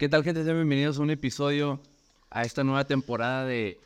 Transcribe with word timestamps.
¿Qué 0.00 0.08
tal, 0.08 0.24
gente? 0.24 0.42
Sean 0.44 0.56
bienvenidos 0.56 0.96
a 0.96 1.02
un 1.02 1.10
episodio 1.10 1.78
a 2.30 2.40
esta 2.44 2.64
nueva 2.64 2.86
temporada 2.86 3.44
de 3.44 3.78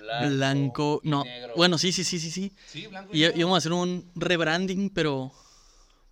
Blanco, 0.00 1.00
y 1.04 1.08
no. 1.08 1.22
negro. 1.22 1.52
Bueno, 1.54 1.78
sí, 1.78 1.92
sí, 1.92 2.02
sí, 2.02 2.18
sí, 2.18 2.28
sí. 2.28 2.52
Sí, 2.66 2.88
blanco 2.88 3.14
Y 3.14 3.22
íbamos 3.22 3.54
a 3.54 3.58
hacer 3.58 3.72
un 3.72 4.10
rebranding, 4.16 4.90
pero. 4.90 5.30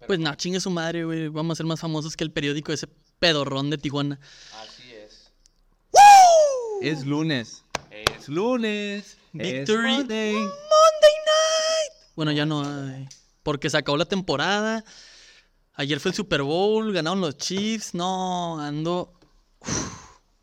Pues 0.07 0.21
nada, 0.21 0.37
chingue 0.37 0.61
su 0.61 0.71
madre, 0.71 1.03
güey. 1.03 1.27
Vamos 1.27 1.57
a 1.57 1.59
ser 1.59 1.67
más 1.67 1.81
famosos 1.81 2.17
que 2.17 2.23
el 2.23 2.31
periódico 2.31 2.73
ese 2.73 2.87
pedorrón 3.19 3.69
de 3.69 3.79
Tijuana. 3.79 4.21
Así 4.63 4.85
es. 4.93 5.33
Es 6.81 7.05
lunes. 7.05 7.65
Es 7.91 8.29
lunes. 8.29 9.19
Victory. 9.33 9.93
Es 9.93 9.99
Monday. 9.99 10.35
Monday 10.35 11.17
night. 11.27 12.13
Bueno, 12.15 12.31
ya 12.31 12.47
no 12.47 12.63
hay. 12.63 13.09
Porque 13.43 13.71
se 13.71 13.77
acabó 13.77 13.97
la 13.97 14.05
temporada. 14.05 14.85
Ayer 15.77 15.99
fue 15.99 16.11
el 16.11 16.15
Super 16.15 16.43
Bowl, 16.43 16.93
ganaron 16.93 17.21
los 17.21 17.37
Chiefs. 17.37 17.95
No, 17.95 18.61
ando. 18.61 19.13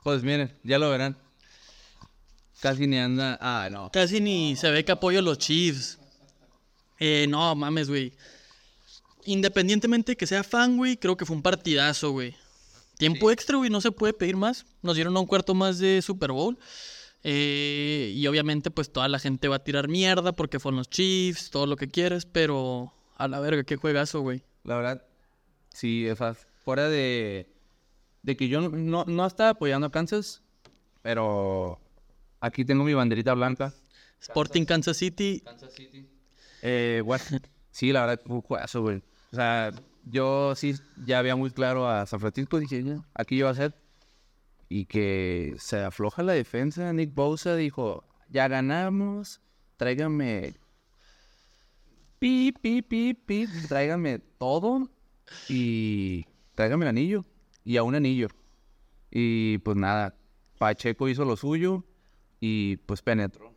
Pues 0.03 0.23
miren, 0.23 0.57
ya 0.63 0.79
lo 0.79 0.89
verán. 0.89 1.17
Casi 2.59 2.85
ni 2.85 2.97
anda. 2.97 3.37
Ah, 3.41 3.69
no. 3.71 3.91
Casi 3.91 4.19
ni 4.19 4.55
se 4.55 4.69
ve 4.71 4.83
que 4.83 4.91
apoyo 4.91 5.21
los 5.21 5.37
Chiefs. 5.37 5.99
Eh, 6.99 7.25
no, 7.29 7.55
mames, 7.55 7.87
güey. 7.89 8.13
Independientemente 9.25 10.13
de 10.13 10.15
que 10.17 10.27
sea 10.27 10.43
fan, 10.43 10.77
güey, 10.77 10.97
creo 10.97 11.15
que 11.17 11.25
fue 11.25 11.35
un 11.35 11.41
partidazo, 11.41 12.11
güey. 12.11 12.35
Tiempo 12.97 13.31
extra, 13.31 13.57
güey, 13.57 13.69
no 13.69 13.81
se 13.81 13.91
puede 13.91 14.13
pedir 14.13 14.35
más. 14.35 14.65
Nos 14.81 14.95
dieron 14.95 15.15
un 15.17 15.25
cuarto 15.25 15.55
más 15.55 15.79
de 15.79 16.01
Super 16.01 16.31
Bowl. 16.31 16.59
Eh, 17.23 18.11
y 18.15 18.27
obviamente, 18.27 18.69
pues 18.69 18.91
toda 18.91 19.07
la 19.07 19.19
gente 19.19 19.47
va 19.47 19.57
a 19.57 19.63
tirar 19.63 19.87
mierda 19.87 20.31
porque 20.33 20.59
fueron 20.59 20.77
los 20.77 20.89
Chiefs, 20.89 21.51
todo 21.51 21.65
lo 21.67 21.77
que 21.77 21.87
quieras, 21.87 22.25
pero 22.25 22.93
a 23.17 23.27
la 23.27 23.39
verga, 23.39 23.63
qué 23.63 23.75
juegazo, 23.75 24.21
güey. 24.21 24.43
La 24.63 24.75
verdad, 24.75 25.03
sí, 25.73 26.09
o 26.09 26.15
sea, 26.15 26.33
fuera 26.33 26.89
de, 26.89 27.47
de 28.23 28.37
que 28.37 28.47
yo 28.47 28.61
no, 28.61 29.05
no, 29.05 29.25
estaba 29.25 29.51
apoyando 29.51 29.87
a 29.87 29.91
Kansas, 29.91 30.41
pero 31.01 31.79
aquí 32.39 32.65
tengo 32.65 32.83
mi 32.83 32.93
banderita 32.93 33.33
blanca. 33.33 33.73
Sporting 34.19 34.65
Kansas 34.65 34.97
City, 34.97 35.41
Kansas 35.43 35.73
City. 35.73 36.07
Eh, 36.61 37.01
bueno, 37.03 37.23
sí, 37.71 37.91
la 37.91 38.05
verdad, 38.05 38.23
fue 38.25 38.35
un 38.35 38.41
juegazo, 38.41 38.81
güey. 38.81 39.01
O 39.31 39.35
sea, 39.35 39.71
yo 40.05 40.55
sí 40.55 40.75
ya 41.05 41.19
había 41.19 41.35
muy 41.35 41.51
claro 41.51 41.87
a 41.87 42.05
San 42.05 42.19
Francisco, 42.19 42.59
dije, 42.59 42.83
"Ya, 42.83 43.03
aquí 43.13 43.37
yo 43.37 43.45
va 43.45 43.51
a 43.51 43.55
ser. 43.55 43.73
Y 44.69 44.85
que 44.85 45.55
se 45.57 45.79
afloja 45.81 46.23
la 46.23 46.31
defensa. 46.31 46.93
Nick 46.93 47.13
Bosa 47.13 47.55
dijo, 47.57 48.05
ya 48.29 48.47
ganamos, 48.47 49.41
tráigame 49.75 50.53
pi, 52.21 52.51
pi, 52.51 52.83
pi, 52.83 53.15
pi, 53.15 53.47
tráigame 53.67 54.19
todo 54.37 54.87
y 55.49 56.25
tráigame 56.55 56.85
el 56.85 56.89
anillo. 56.89 57.25
Y 57.63 57.77
a 57.77 57.83
un 57.83 57.95
anillo. 57.95 58.27
Y 59.11 59.57
pues 59.59 59.77
nada, 59.77 60.15
Pacheco 60.57 61.07
hizo 61.09 61.25
lo 61.25 61.35
suyo 61.37 61.83
y 62.39 62.77
pues 62.77 63.01
penetró 63.01 63.53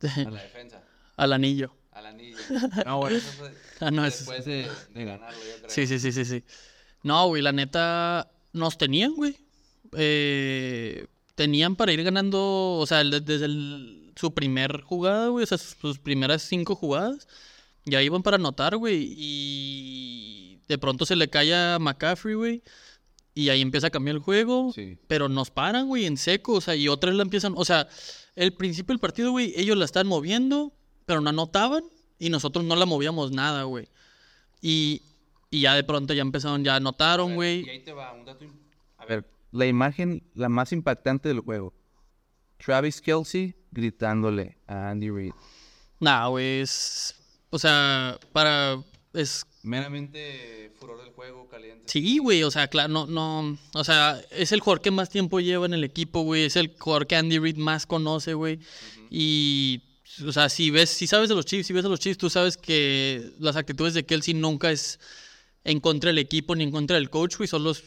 a 0.26 0.30
la 0.30 0.42
defensa. 0.42 0.82
al 1.16 1.32
anillo. 1.32 1.74
Al 1.92 2.06
anillo. 2.06 2.36
No, 2.86 2.98
bueno, 2.98 3.16
eso 3.16 3.32
fue 3.32 3.52
Ah, 3.80 3.90
no, 3.90 4.04
eso- 4.04 4.18
después 4.18 4.44
de, 4.44 4.68
de 4.94 5.04
ganarlo, 5.04 5.38
yo 5.38 5.56
creo. 5.58 5.70
Sí, 5.70 5.86
sí, 5.86 5.98
sí, 5.98 6.12
sí, 6.12 6.24
sí. 6.24 6.44
No, 7.02 7.26
güey, 7.28 7.42
la 7.42 7.52
neta, 7.52 8.30
nos 8.52 8.76
tenían, 8.78 9.14
güey. 9.14 9.36
Eh, 9.96 11.06
tenían 11.34 11.76
para 11.76 11.92
ir 11.92 12.02
ganando, 12.04 12.74
o 12.74 12.86
sea, 12.86 13.02
desde 13.04 13.44
el- 13.44 14.12
su 14.16 14.32
primer 14.34 14.80
jugada, 14.82 15.28
güey, 15.28 15.44
o 15.44 15.46
sea, 15.46 15.58
sus, 15.58 15.76
sus 15.80 15.98
primeras 15.98 16.42
cinco 16.42 16.74
jugadas, 16.74 17.26
ya 17.88 18.02
iban 18.02 18.22
para 18.22 18.36
anotar, 18.36 18.76
güey, 18.76 19.14
y 19.16 20.60
de 20.68 20.78
pronto 20.78 21.06
se 21.06 21.16
le 21.16 21.28
cae 21.28 21.54
a 21.54 21.78
McCaffrey, 21.78 22.34
güey, 22.34 22.62
y 23.34 23.48
ahí 23.50 23.60
empieza 23.60 23.86
a 23.88 23.90
cambiar 23.90 24.16
el 24.16 24.22
juego, 24.22 24.72
Sí. 24.72 24.98
pero 25.06 25.28
nos 25.28 25.50
paran, 25.50 25.86
güey, 25.86 26.06
en 26.06 26.16
seco, 26.16 26.54
o 26.54 26.60
sea, 26.60 26.74
y 26.76 26.88
otras 26.88 27.14
la 27.14 27.22
empiezan, 27.22 27.54
o 27.56 27.64
sea, 27.64 27.88
el 28.34 28.52
principio 28.54 28.92
del 28.92 29.00
partido, 29.00 29.30
güey, 29.30 29.52
ellos 29.56 29.76
la 29.76 29.84
están 29.84 30.06
moviendo, 30.06 30.72
pero 31.06 31.20
no 31.20 31.30
anotaban, 31.30 31.84
y 32.18 32.30
nosotros 32.30 32.64
no 32.64 32.74
la 32.76 32.84
movíamos 32.86 33.30
nada, 33.32 33.62
güey. 33.62 33.88
Y, 34.60 35.02
y 35.50 35.60
ya 35.60 35.74
de 35.74 35.84
pronto 35.84 36.14
ya 36.14 36.22
empezaron, 36.22 36.64
ya 36.64 36.76
anotaron, 36.76 37.32
Y 37.32 37.34
güey. 37.36 37.68
ahí 37.70 37.80
te 37.84 37.92
va 37.92 38.12
un 38.12 38.24
dato. 38.24 38.44
A 38.96 39.06
ver, 39.06 39.24
la 39.52 39.66
imagen, 39.66 40.24
la 40.34 40.48
más 40.48 40.72
impactante 40.72 41.28
del 41.28 41.40
juego. 41.40 41.72
Travis 42.58 43.00
Kelsey 43.00 43.54
gritándole 43.70 44.58
a 44.66 44.90
Andy 44.90 45.10
Reid. 45.10 45.32
Nah, 46.00 46.26
güey, 46.26 46.60
es... 46.62 47.14
O 47.50 47.58
sea, 47.58 48.18
para... 48.32 48.82
Es... 49.12 49.46
Meramente 49.62 50.72
furor 50.78 51.02
del 51.02 51.12
juego, 51.12 51.48
caliente. 51.48 51.84
Sí, 51.86 52.18
güey, 52.18 52.42
o 52.42 52.50
sea, 52.50 52.68
claro, 52.68 52.88
no, 52.88 53.06
no... 53.06 53.58
O 53.74 53.84
sea, 53.84 54.20
es 54.30 54.52
el 54.52 54.60
jugador 54.60 54.82
que 54.82 54.90
más 54.90 55.10
tiempo 55.10 55.40
lleva 55.40 55.66
en 55.66 55.74
el 55.74 55.84
equipo, 55.84 56.22
güey. 56.22 56.44
Es 56.44 56.56
el 56.56 56.74
jugador 56.78 57.06
que 57.06 57.16
Andy 57.16 57.38
Reid 57.38 57.56
más 57.56 57.86
conoce, 57.86 58.34
güey. 58.34 58.60
Y... 59.10 59.82
O 60.26 60.32
sea, 60.32 60.48
si 60.48 60.70
ves, 60.70 60.90
si 60.90 61.06
sabes 61.06 61.28
de 61.28 61.34
los 61.34 61.46
Chiefs, 61.46 61.68
si 61.68 61.72
ves 61.72 61.84
a 61.84 61.88
los 61.88 62.00
Chiefs, 62.00 62.18
tú 62.18 62.28
sabes 62.28 62.56
que 62.56 63.30
las 63.38 63.56
actitudes 63.56 63.94
de 63.94 64.04
Kelsey 64.04 64.34
nunca 64.34 64.70
es 64.70 64.98
en 65.64 65.80
contra 65.80 66.08
del 66.08 66.18
equipo 66.18 66.56
ni 66.56 66.64
en 66.64 66.72
contra 66.72 66.96
del 66.96 67.10
coach, 67.10 67.36
güey. 67.36 67.48
Son 67.48 67.62
los, 67.62 67.84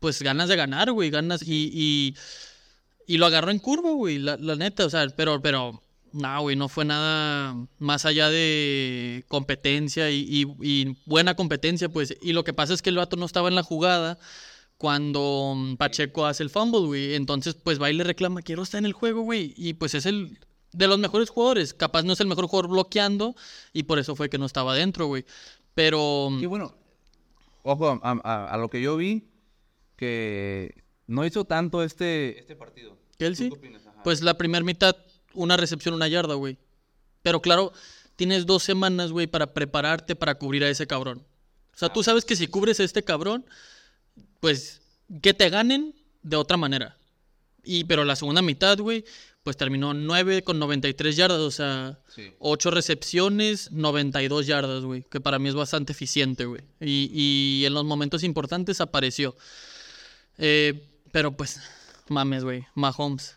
pues, 0.00 0.22
ganas 0.22 0.48
de 0.48 0.56
ganar, 0.56 0.92
güey. 0.92 1.10
Ganas 1.10 1.42
y... 1.42 1.70
y 1.72 2.14
Y 3.08 3.18
lo 3.18 3.26
agarró 3.26 3.52
en 3.52 3.60
curva, 3.60 3.92
güey, 3.92 4.18
la, 4.18 4.36
la 4.36 4.56
neta, 4.56 4.84
o 4.84 4.90
sea, 4.90 5.06
pero, 5.14 5.40
pero, 5.40 5.80
no, 6.16 6.40
güey, 6.42 6.56
no 6.56 6.68
fue 6.68 6.84
nada 6.84 7.54
más 7.78 8.04
allá 8.06 8.28
de 8.30 9.24
competencia 9.28 10.10
y, 10.10 10.26
y- 10.28 10.46
y 10.62 10.96
buena 11.06 11.34
competencia, 11.36 11.88
pues. 11.88 12.16
Y 12.22 12.32
lo 12.32 12.44
que 12.44 12.52
pasa 12.54 12.74
es 12.74 12.82
que 12.82 12.90
el 12.90 12.96
vato 12.96 13.16
no 13.16 13.26
estaba 13.26 13.48
en 13.48 13.54
la 13.54 13.62
jugada 13.62 14.18
cuando 14.78 15.54
mm, 15.56 15.76
Pacheco 15.76 16.26
hace 16.26 16.42
el 16.42 16.50
fumble, 16.50 16.80
güey. 16.86 17.14
Entonces, 17.14 17.54
pues 17.54 17.80
va 17.80 17.90
y 17.90 17.94
le 17.94 18.04
reclama, 18.04 18.42
quiero 18.42 18.62
estar 18.62 18.78
en 18.78 18.86
el 18.86 18.92
juego, 18.92 19.22
güey. 19.22 19.54
Y 19.56 19.74
pues 19.74 19.94
es 19.94 20.06
el 20.06 20.38
de 20.72 20.86
los 20.88 20.98
mejores 20.98 21.30
jugadores. 21.30 21.72
Capaz 21.74 22.02
no 22.02 22.12
es 22.12 22.20
el 22.20 22.26
mejor 22.26 22.46
jugador 22.46 22.70
bloqueando 22.70 23.34
y 23.72 23.84
por 23.84 23.98
eso 23.98 24.14
fue 24.16 24.28
que 24.28 24.38
no 24.38 24.46
estaba 24.46 24.74
dentro, 24.74 25.06
güey. 25.06 25.24
Pero, 25.74 26.28
Y 26.40 26.46
bueno, 26.46 26.74
ojo, 27.62 28.00
a, 28.02 28.20
a- 28.24 28.46
a 28.52 28.56
lo 28.58 28.68
que 28.70 28.80
yo 28.82 28.96
vi, 28.96 29.28
que 29.96 30.74
no 31.06 31.24
hizo 31.24 31.44
tanto 31.44 31.82
este, 31.82 32.38
este 32.38 32.56
partido. 32.56 32.96
Kelsey, 33.18 33.48
¿Tú 33.48 33.54
qué 33.56 33.58
opinas? 33.68 33.82
Pues 34.04 34.22
la 34.22 34.36
primera 34.36 34.64
mitad, 34.64 34.94
una 35.36 35.56
recepción, 35.56 35.94
una 35.94 36.08
yarda, 36.08 36.34
güey. 36.34 36.58
Pero 37.22 37.40
claro, 37.40 37.72
tienes 38.16 38.46
dos 38.46 38.62
semanas, 38.62 39.12
güey, 39.12 39.26
para 39.26 39.54
prepararte 39.54 40.16
para 40.16 40.36
cubrir 40.36 40.64
a 40.64 40.70
ese 40.70 40.86
cabrón. 40.86 41.24
O 41.74 41.78
sea, 41.78 41.92
tú 41.92 42.02
sabes 42.02 42.24
que 42.24 42.36
si 42.36 42.46
cubres 42.46 42.80
a 42.80 42.84
este 42.84 43.02
cabrón, 43.02 43.44
pues 44.40 44.80
que 45.22 45.34
te 45.34 45.50
ganen 45.50 45.94
de 46.22 46.36
otra 46.36 46.56
manera. 46.56 46.96
Y 47.62 47.84
pero 47.84 48.04
la 48.04 48.16
segunda 48.16 48.42
mitad, 48.42 48.78
güey, 48.78 49.04
pues 49.42 49.56
terminó 49.56 49.94
9 49.94 50.42
con 50.42 50.58
93 50.58 51.16
yardas, 51.16 51.38
o 51.38 51.50
sea, 51.50 52.00
Sí. 52.08 52.32
8 52.38 52.70
recepciones, 52.70 53.70
92 53.72 54.46
yardas, 54.46 54.82
güey, 54.84 55.04
que 55.10 55.20
para 55.20 55.38
mí 55.38 55.48
es 55.48 55.54
bastante 55.54 55.92
eficiente, 55.92 56.46
güey. 56.46 56.62
Y, 56.80 57.10
y 57.12 57.64
en 57.66 57.74
los 57.74 57.84
momentos 57.84 58.24
importantes 58.24 58.80
apareció. 58.80 59.36
Eh, 60.38 60.88
pero 61.12 61.36
pues, 61.36 61.60
mames, 62.08 62.44
güey, 62.44 62.66
Mahomes. 62.74 63.36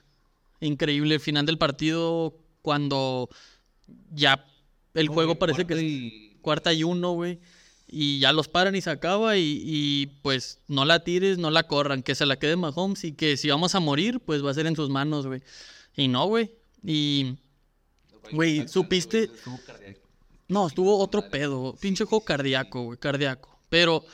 Increíble 0.62 1.16
el 1.16 1.20
final 1.22 1.46
del 1.46 1.58
partido 1.58 2.36
cuando 2.62 3.30
ya 4.14 4.46
el 4.94 5.08
juego 5.08 5.36
parece 5.36 5.66
que 5.66 5.74
cuarta 5.74 5.82
es 5.86 5.92
y- 5.92 6.38
cuarta 6.42 6.74
y 6.74 6.84
uno, 6.84 7.12
güey. 7.14 7.40
Y 7.92 8.20
ya 8.20 8.34
los 8.34 8.48
paran 8.48 8.76
y 8.76 8.82
se 8.82 8.92
acaba 8.92 9.36
y, 9.38 9.62
y, 9.66 10.06
pues 10.22 10.60
no 10.68 10.86
la 10.86 11.04
tires, 11.04 11.40
no 11.40 11.50
la 11.50 11.64
corran, 11.68 12.04
que 12.04 12.14
se 12.14 12.26
la 12.28 12.38
quede 12.38 12.56
Mahomes 12.56 13.04
y 13.04 13.14
que 13.14 13.36
si 13.36 13.50
vamos 13.50 13.74
a 13.74 13.80
morir, 13.80 14.20
pues 14.20 14.46
va 14.46 14.52
a 14.52 14.54
ser 14.54 14.68
en 14.68 14.76
sus 14.76 14.90
manos, 14.92 15.26
güey. 15.26 15.42
Y 15.96 16.08
no, 16.08 16.28
güey. 16.28 16.52
Y, 16.84 17.36
güey, 18.32 18.68
supiste... 18.68 19.24
Estuvo. 19.24 19.60
No, 20.48 20.68
estuvo 20.68 21.00
otro 21.00 21.30
pedo. 21.30 21.76
Pinche 21.80 22.06
juego 22.06 22.24
cardíaco, 22.24 22.84
güey, 22.84 22.98
cardíaco. 23.00 23.60
Pero, 23.70 24.06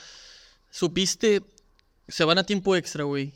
supiste, 0.70 1.42
se 2.08 2.24
van 2.24 2.38
a 2.38 2.44
tiempo 2.46 2.76
extra, 2.78 3.04
güey. 3.04 3.34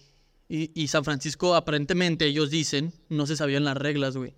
Y, 0.49 0.71
y 0.73 0.87
San 0.87 1.05
Francisco, 1.05 1.55
aparentemente, 1.55 2.25
ellos 2.25 2.49
dicen, 2.49 2.91
no 3.07 3.25
se 3.27 3.37
sabían 3.37 3.63
las 3.63 3.77
reglas, 3.77 4.17
güey. 4.17 4.33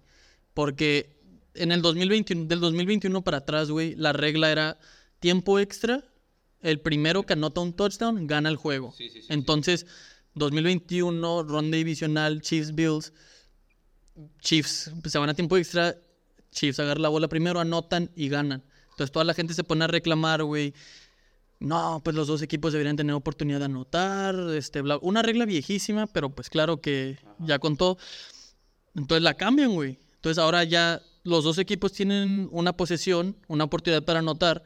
Porque 0.54 1.18
en 1.54 1.72
el 1.72 1.82
2021, 1.82 2.46
del 2.46 2.60
2021 2.60 3.24
para 3.24 3.38
atrás, 3.38 3.72
güey, 3.72 3.96
la 3.96 4.14
regla 4.14 4.52
era 4.52 4.78
tiempo 5.20 5.60
extra. 5.60 6.04
El 6.62 6.80
primero 6.80 7.24
que 7.24 7.34
anota 7.34 7.62
un 7.62 7.74
touchdown 7.74 8.28
gana 8.28 8.50
el 8.50 8.58
juego. 8.58 8.92
Sí, 8.92 9.10
sí, 9.10 9.22
sí. 9.22 9.28
Entonces, 9.30 9.88
2021, 10.36 11.44
ronda 11.44 11.78
divisional, 11.78 12.42
Chiefs 12.42 12.76
Bills. 12.76 13.14
Chiefs 14.40 14.92
pues, 15.02 15.12
se 15.12 15.18
van 15.18 15.30
a 15.30 15.34
tiempo 15.34 15.58
extra. 15.58 15.96
Chiefs 16.52 16.80
agarran 16.80 17.04
la 17.04 17.10
bola 17.10 17.28
primero, 17.28 17.60
anotan 17.60 18.12
y 18.16 18.30
ganan. 18.30 18.64
Entonces 18.92 19.12
toda 19.12 19.26
la 19.26 19.34
gente 19.34 19.54
se 19.54 19.64
pone 19.64 19.86
a 19.86 19.88
reclamar, 19.88 20.44
güey. 20.44 20.74
No, 21.62 22.02
pues 22.04 22.16
los 22.16 22.28
dos 22.28 22.42
equipos 22.42 22.74
deberían 22.74 22.96
tener 22.96 23.14
oportunidad 23.16 23.60
de 23.60 23.66
anotar. 23.66 24.36
Este, 24.56 24.82
bla- 24.82 25.00
Una 25.02 25.22
regla 25.22 25.46
viejísima, 25.46 26.08
pero 26.08 26.30
pues 26.32 26.50
claro 26.50 26.82
que 26.82 27.18
ya 27.40 27.60
contó. 27.60 27.98
Entonces 28.96 29.22
la 29.24 29.36
cambian, 29.36 29.74
güey. 29.74 30.00
Entonces 30.16 30.38
ahora 30.40 30.64
ya 30.64 31.02
los 31.24 31.44
dos 31.44 31.58
equipos 31.60 31.94
tienen 31.94 32.50
una 32.52 32.74
posesión, 32.76 33.38
una 33.48 33.64
oportunidad 33.66 34.04
para 34.04 34.20
anotar. 34.20 34.64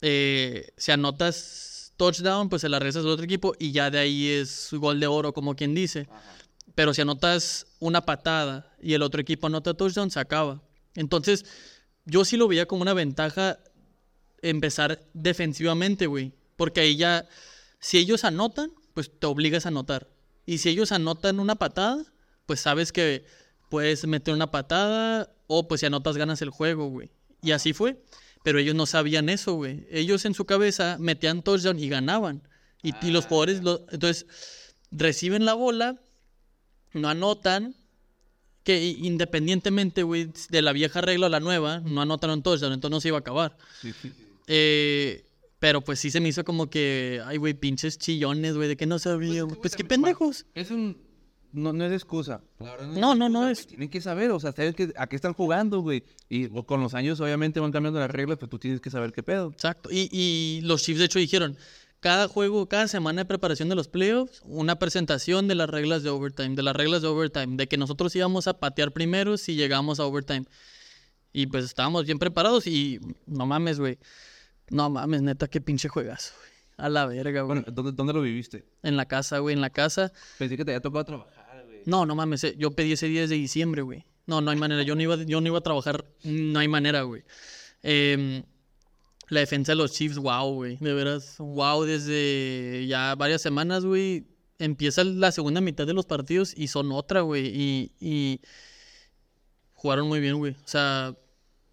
Eh, 0.00 0.72
si 0.76 0.90
anotas 0.90 1.92
touchdown, 1.96 2.48
pues 2.48 2.62
se 2.62 2.68
la 2.68 2.78
regresas 2.80 3.04
al 3.04 3.10
otro 3.10 3.24
equipo 3.24 3.54
y 3.58 3.70
ya 3.70 3.90
de 3.90 3.98
ahí 4.00 4.28
es 4.28 4.70
gol 4.72 4.98
de 4.98 5.06
oro, 5.06 5.32
como 5.32 5.54
quien 5.54 5.74
dice. 5.74 6.08
Pero 6.74 6.94
si 6.94 7.02
anotas 7.02 7.66
una 7.78 8.00
patada 8.04 8.74
y 8.82 8.94
el 8.94 9.02
otro 9.02 9.20
equipo 9.20 9.46
anota 9.46 9.74
touchdown, 9.74 10.10
se 10.10 10.18
acaba. 10.18 10.60
Entonces, 10.94 11.44
yo 12.04 12.24
sí 12.24 12.36
lo 12.36 12.48
veía 12.48 12.66
como 12.66 12.82
una 12.82 12.94
ventaja 12.94 13.58
empezar 14.42 15.00
defensivamente, 15.14 16.06
güey. 16.06 16.32
Porque 16.56 16.80
ahí 16.80 16.96
ya, 16.96 17.26
si 17.80 17.98
ellos 17.98 18.24
anotan, 18.24 18.70
pues 18.94 19.10
te 19.18 19.26
obligas 19.26 19.64
a 19.66 19.70
anotar. 19.70 20.08
Y 20.44 20.58
si 20.58 20.68
ellos 20.68 20.92
anotan 20.92 21.40
una 21.40 21.54
patada, 21.56 22.04
pues 22.46 22.60
sabes 22.60 22.92
que 22.92 23.24
puedes 23.70 24.06
meter 24.06 24.34
una 24.34 24.50
patada 24.50 25.32
o 25.46 25.66
pues 25.68 25.80
si 25.80 25.86
anotas 25.86 26.16
ganas 26.16 26.42
el 26.42 26.50
juego, 26.50 26.88
güey. 26.88 27.10
Y 27.42 27.52
así 27.52 27.72
fue. 27.72 28.02
Pero 28.44 28.58
ellos 28.58 28.74
no 28.74 28.86
sabían 28.86 29.28
eso, 29.28 29.54
güey. 29.54 29.86
Ellos 29.90 30.24
en 30.24 30.34
su 30.34 30.44
cabeza 30.44 30.96
metían 30.98 31.42
touchdown 31.42 31.78
y 31.78 31.88
ganaban. 31.88 32.42
Y, 32.82 32.92
y 33.06 33.10
los 33.12 33.26
jugadores, 33.26 33.62
lo- 33.62 33.86
entonces, 33.92 34.26
reciben 34.90 35.44
la 35.44 35.54
bola, 35.54 36.00
no 36.92 37.08
anotan, 37.08 37.76
que 38.64 38.82
independientemente, 38.90 40.02
güey, 40.02 40.30
de 40.50 40.62
la 40.62 40.72
vieja 40.72 41.00
regla 41.00 41.26
a 41.26 41.30
la 41.30 41.40
nueva, 41.40 41.80
no 41.80 42.00
anotaron 42.02 42.42
touchdown, 42.42 42.72
entonces 42.72 42.92
no 42.94 43.00
se 43.00 43.08
iba 43.08 43.18
a 43.18 43.20
acabar. 43.20 43.56
Sí, 43.80 43.92
sí, 43.92 44.10
sí. 44.10 44.26
Eh, 44.46 45.24
pero 45.58 45.80
pues 45.80 46.00
sí 46.00 46.10
se 46.10 46.20
me 46.20 46.28
hizo 46.28 46.44
como 46.44 46.68
que, 46.68 47.22
ay, 47.24 47.36
güey, 47.36 47.54
pinches 47.54 47.98
chillones, 47.98 48.56
güey, 48.56 48.68
de 48.68 48.76
que 48.76 48.86
no 48.86 48.98
sabía, 48.98 49.44
güey. 49.44 49.56
Pues 49.60 49.76
qué 49.76 49.84
pendejos. 49.84 50.46
Es 50.54 50.70
un... 50.70 50.96
No, 51.52 51.72
no 51.72 51.84
es 51.84 51.92
excusa. 51.92 52.42
No, 52.94 53.14
no, 53.14 53.28
no 53.28 53.48
es. 53.48 53.66
Tienen 53.66 53.90
que 53.90 54.00
saber, 54.00 54.30
o 54.30 54.40
sea, 54.40 54.52
saber 54.52 54.74
que, 54.74 54.92
a 54.96 55.06
qué 55.06 55.16
están 55.16 55.34
jugando, 55.34 55.80
güey. 55.80 56.02
Y 56.30 56.48
con 56.48 56.80
los 56.80 56.94
años, 56.94 57.20
obviamente, 57.20 57.60
van 57.60 57.72
cambiando 57.72 58.00
las 58.00 58.10
reglas, 58.10 58.38
pero 58.38 58.48
tú 58.48 58.58
tienes 58.58 58.80
que 58.80 58.88
saber 58.88 59.12
qué 59.12 59.22
pedo. 59.22 59.50
Exacto. 59.52 59.90
Y, 59.92 60.08
y 60.10 60.62
los 60.62 60.82
Chiefs, 60.82 60.98
de 60.98 61.04
hecho, 61.04 61.18
dijeron, 61.18 61.58
cada 62.02 62.26
juego, 62.26 62.68
cada 62.68 62.88
semana 62.88 63.20
de 63.20 63.26
preparación 63.26 63.68
de 63.68 63.76
los 63.76 63.86
playoffs, 63.86 64.42
una 64.44 64.80
presentación 64.80 65.46
de 65.46 65.54
las 65.54 65.70
reglas 65.70 66.02
de 66.02 66.10
overtime, 66.10 66.56
de 66.56 66.62
las 66.64 66.74
reglas 66.74 67.02
de 67.02 67.08
overtime, 67.08 67.56
de 67.56 67.68
que 67.68 67.76
nosotros 67.76 68.16
íbamos 68.16 68.48
a 68.48 68.58
patear 68.58 68.90
primero 68.90 69.36
si 69.36 69.54
llegamos 69.54 70.00
a 70.00 70.06
overtime. 70.06 70.46
Y 71.32 71.46
pues 71.46 71.64
estábamos 71.64 72.04
bien 72.04 72.18
preparados 72.18 72.66
y 72.66 72.98
no 73.26 73.46
mames, 73.46 73.78
güey. 73.78 73.98
No 74.72 74.88
mames, 74.88 75.20
neta, 75.20 75.48
qué 75.48 75.60
pinche 75.60 75.88
juegazo, 75.88 76.32
güey. 76.38 76.50
A 76.78 76.88
la 76.88 77.06
verga, 77.06 77.42
güey. 77.42 77.60
Bueno, 77.60 77.72
¿dónde, 77.72 77.92
dónde 77.92 78.12
lo 78.14 78.22
viviste? 78.22 78.64
En 78.82 78.96
la 78.96 79.06
casa, 79.06 79.38
güey, 79.38 79.54
en 79.54 79.60
la 79.60 79.70
casa. 79.70 80.12
Pensé 80.38 80.56
que 80.56 80.64
te 80.64 80.70
había 80.70 80.80
tocado 80.80 81.04
trabajar, 81.04 81.66
güey. 81.66 81.82
No, 81.84 82.06
no 82.06 82.14
mames, 82.14 82.42
eh, 82.44 82.54
yo 82.58 82.70
pedí 82.70 82.92
ese 82.92 83.06
día 83.06 83.20
desde 83.20 83.34
diciembre, 83.34 83.82
güey. 83.82 84.06
No, 84.26 84.40
no 84.40 84.50
hay 84.50 84.56
manera. 84.56 84.82
Yo 84.82 84.94
no 84.94 85.02
iba, 85.02 85.16
yo 85.16 85.40
no 85.40 85.46
iba 85.46 85.58
a 85.58 85.62
trabajar. 85.62 86.06
No 86.24 86.58
hay 86.58 86.68
manera, 86.68 87.02
güey. 87.02 87.22
Em, 87.82 88.42
la 89.28 89.40
defensa 89.40 89.72
de 89.72 89.76
los 89.76 89.92
Chiefs, 89.92 90.16
wow, 90.16 90.54
güey. 90.54 90.76
De 90.76 90.94
veras, 90.94 91.36
wow, 91.38 91.84
desde 91.84 92.86
ya 92.86 93.14
varias 93.14 93.42
semanas, 93.42 93.84
güey. 93.84 94.26
Empieza 94.58 95.04
la 95.04 95.32
segunda 95.32 95.60
mitad 95.60 95.86
de 95.86 95.92
los 95.92 96.06
partidos 96.06 96.54
y 96.56 96.68
son 96.68 96.92
otra, 96.92 97.20
güey. 97.20 97.46
Y, 97.46 97.92
y 98.00 98.40
jugaron 99.74 100.08
muy 100.08 100.20
bien, 100.20 100.38
güey. 100.38 100.52
O 100.52 100.68
sea, 100.68 101.14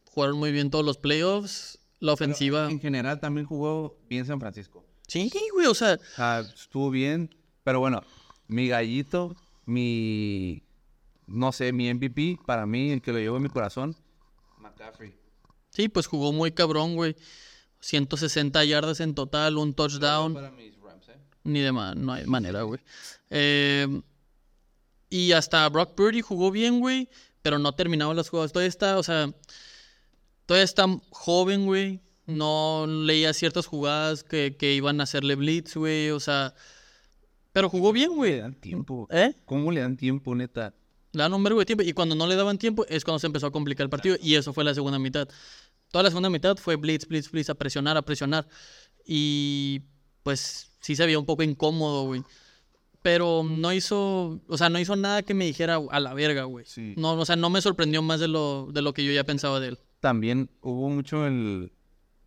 jugaron 0.05 0.37
muy 0.37 0.51
bien 0.51 0.69
todos 0.69 0.83
los 0.83 0.97
playoffs. 0.97 1.78
La 1.99 2.13
ofensiva. 2.13 2.69
En 2.69 2.79
general, 2.79 3.19
también 3.19 3.45
jugó 3.45 3.97
bien 4.09 4.25
San 4.25 4.39
Francisco. 4.39 4.85
Sí, 5.07 5.31
güey, 5.53 5.67
o 5.67 5.73
sea, 5.73 5.97
estuvo 6.41 6.89
bien. 6.89 7.35
Pero 7.63 7.79
bueno, 7.79 8.01
mi 8.47 8.67
gallito, 8.67 9.35
mi... 9.65 10.63
No 11.27 11.51
sé, 11.51 11.73
mi 11.73 11.93
MVP, 11.93 12.39
para 12.45 12.65
mí, 12.65 12.91
el 12.91 13.01
que 13.01 13.11
lo 13.11 13.19
llevo 13.19 13.37
en 13.37 13.43
mi 13.43 13.49
corazón, 13.49 13.95
McCaffrey. 14.57 15.13
sí, 15.69 15.87
pues 15.87 16.07
jugó 16.07 16.31
muy 16.31 16.51
cabrón, 16.51 16.95
güey. 16.95 17.15
160 17.81 18.65
yardas 18.65 18.99
en 18.99 19.13
total, 19.13 19.57
un 19.57 19.73
touchdown. 19.73 20.33
Para 20.33 20.51
mis 20.51 20.75
Rams, 20.79 21.07
¿eh? 21.09 21.19
Ni 21.43 21.59
de 21.59 21.71
no 21.71 22.13
hay 22.13 22.25
manera, 22.25 22.63
güey. 22.63 22.79
Eh, 23.29 24.01
y 25.09 25.31
hasta 25.31 25.67
Brock 25.69 25.95
Purdy 25.95 26.21
jugó 26.21 26.51
bien, 26.51 26.79
güey, 26.79 27.09
pero 27.41 27.59
no 27.59 27.73
terminaba 27.73 28.13
las 28.13 28.29
jugadas. 28.29 28.51
Todavía 28.51 28.69
está, 28.69 28.97
o 28.97 29.03
sea, 29.03 29.31
todavía 30.49 30.63
está 30.63 30.87
joven, 31.11 31.67
güey. 31.67 32.01
No 32.25 32.87
leía 32.87 33.33
ciertas 33.33 33.67
jugadas 33.67 34.23
que, 34.23 34.55
que 34.57 34.73
iban 34.73 34.99
a 34.99 35.03
hacerle 35.03 35.35
blitz, 35.35 35.75
güey. 35.75 36.09
O 36.09 36.19
sea, 36.19 36.55
pero 37.53 37.69
jugó 37.69 37.93
bien, 37.93 38.09
Le 38.09 38.15
güey. 38.15 38.39
dan 38.39 38.55
tiempo. 38.55 39.07
¿Eh? 39.11 39.35
¿Cómo 39.45 39.71
le 39.71 39.81
dan 39.81 39.95
tiempo, 39.95 40.33
neta? 40.33 40.73
Le 41.11 41.21
dan 41.21 41.35
un 41.35 41.43
vergo 41.43 41.59
de 41.59 41.67
tiempo. 41.67 41.83
Y 41.83 41.93
cuando 41.93 42.15
no 42.15 42.25
le 42.25 42.35
daban 42.35 42.57
tiempo 42.57 42.83
es 42.87 43.03
cuando 43.03 43.19
se 43.19 43.27
empezó 43.27 43.45
a 43.45 43.51
complicar 43.51 43.83
el 43.83 43.91
partido. 43.91 44.17
Y 44.23 44.33
eso 44.33 44.51
fue 44.51 44.63
la 44.63 44.73
segunda 44.73 44.97
mitad. 44.97 45.27
Toda 45.91 46.01
la 46.03 46.09
segunda 46.09 46.31
mitad 46.31 46.57
fue 46.57 46.77
blitz, 46.77 47.07
blitz, 47.07 47.29
blitz, 47.29 47.51
a 47.51 47.53
presionar, 47.53 47.95
a 47.95 48.01
presionar. 48.01 48.47
Y 49.05 49.81
pues 50.23 50.71
sí 50.81 50.95
se 50.95 51.05
veía 51.05 51.19
un 51.19 51.27
poco 51.27 51.43
incómodo, 51.43 52.05
güey. 52.05 52.23
Pero 53.03 53.43
no 53.43 53.71
hizo, 53.71 54.41
o 54.47 54.57
sea, 54.57 54.69
no 54.69 54.79
hizo 54.79 54.95
nada 54.95 55.21
que 55.21 55.35
me 55.35 55.45
dijera 55.45 55.79
a 55.91 55.99
la 55.99 56.15
verga, 56.15 56.45
güey. 56.45 56.65
Sí. 56.65 56.95
No, 56.97 57.13
o 57.13 57.25
sea, 57.25 57.35
no 57.35 57.51
me 57.51 57.61
sorprendió 57.61 58.01
más 58.01 58.19
de 58.19 58.27
lo, 58.27 58.67
de 58.71 58.81
lo 58.81 58.93
que 58.93 59.05
yo 59.05 59.11
ya 59.11 59.23
pensaba 59.23 59.59
de 59.59 59.69
él. 59.69 59.79
También 59.99 60.49
hubo 60.61 60.89
mucho 60.89 61.25
el, 61.27 61.71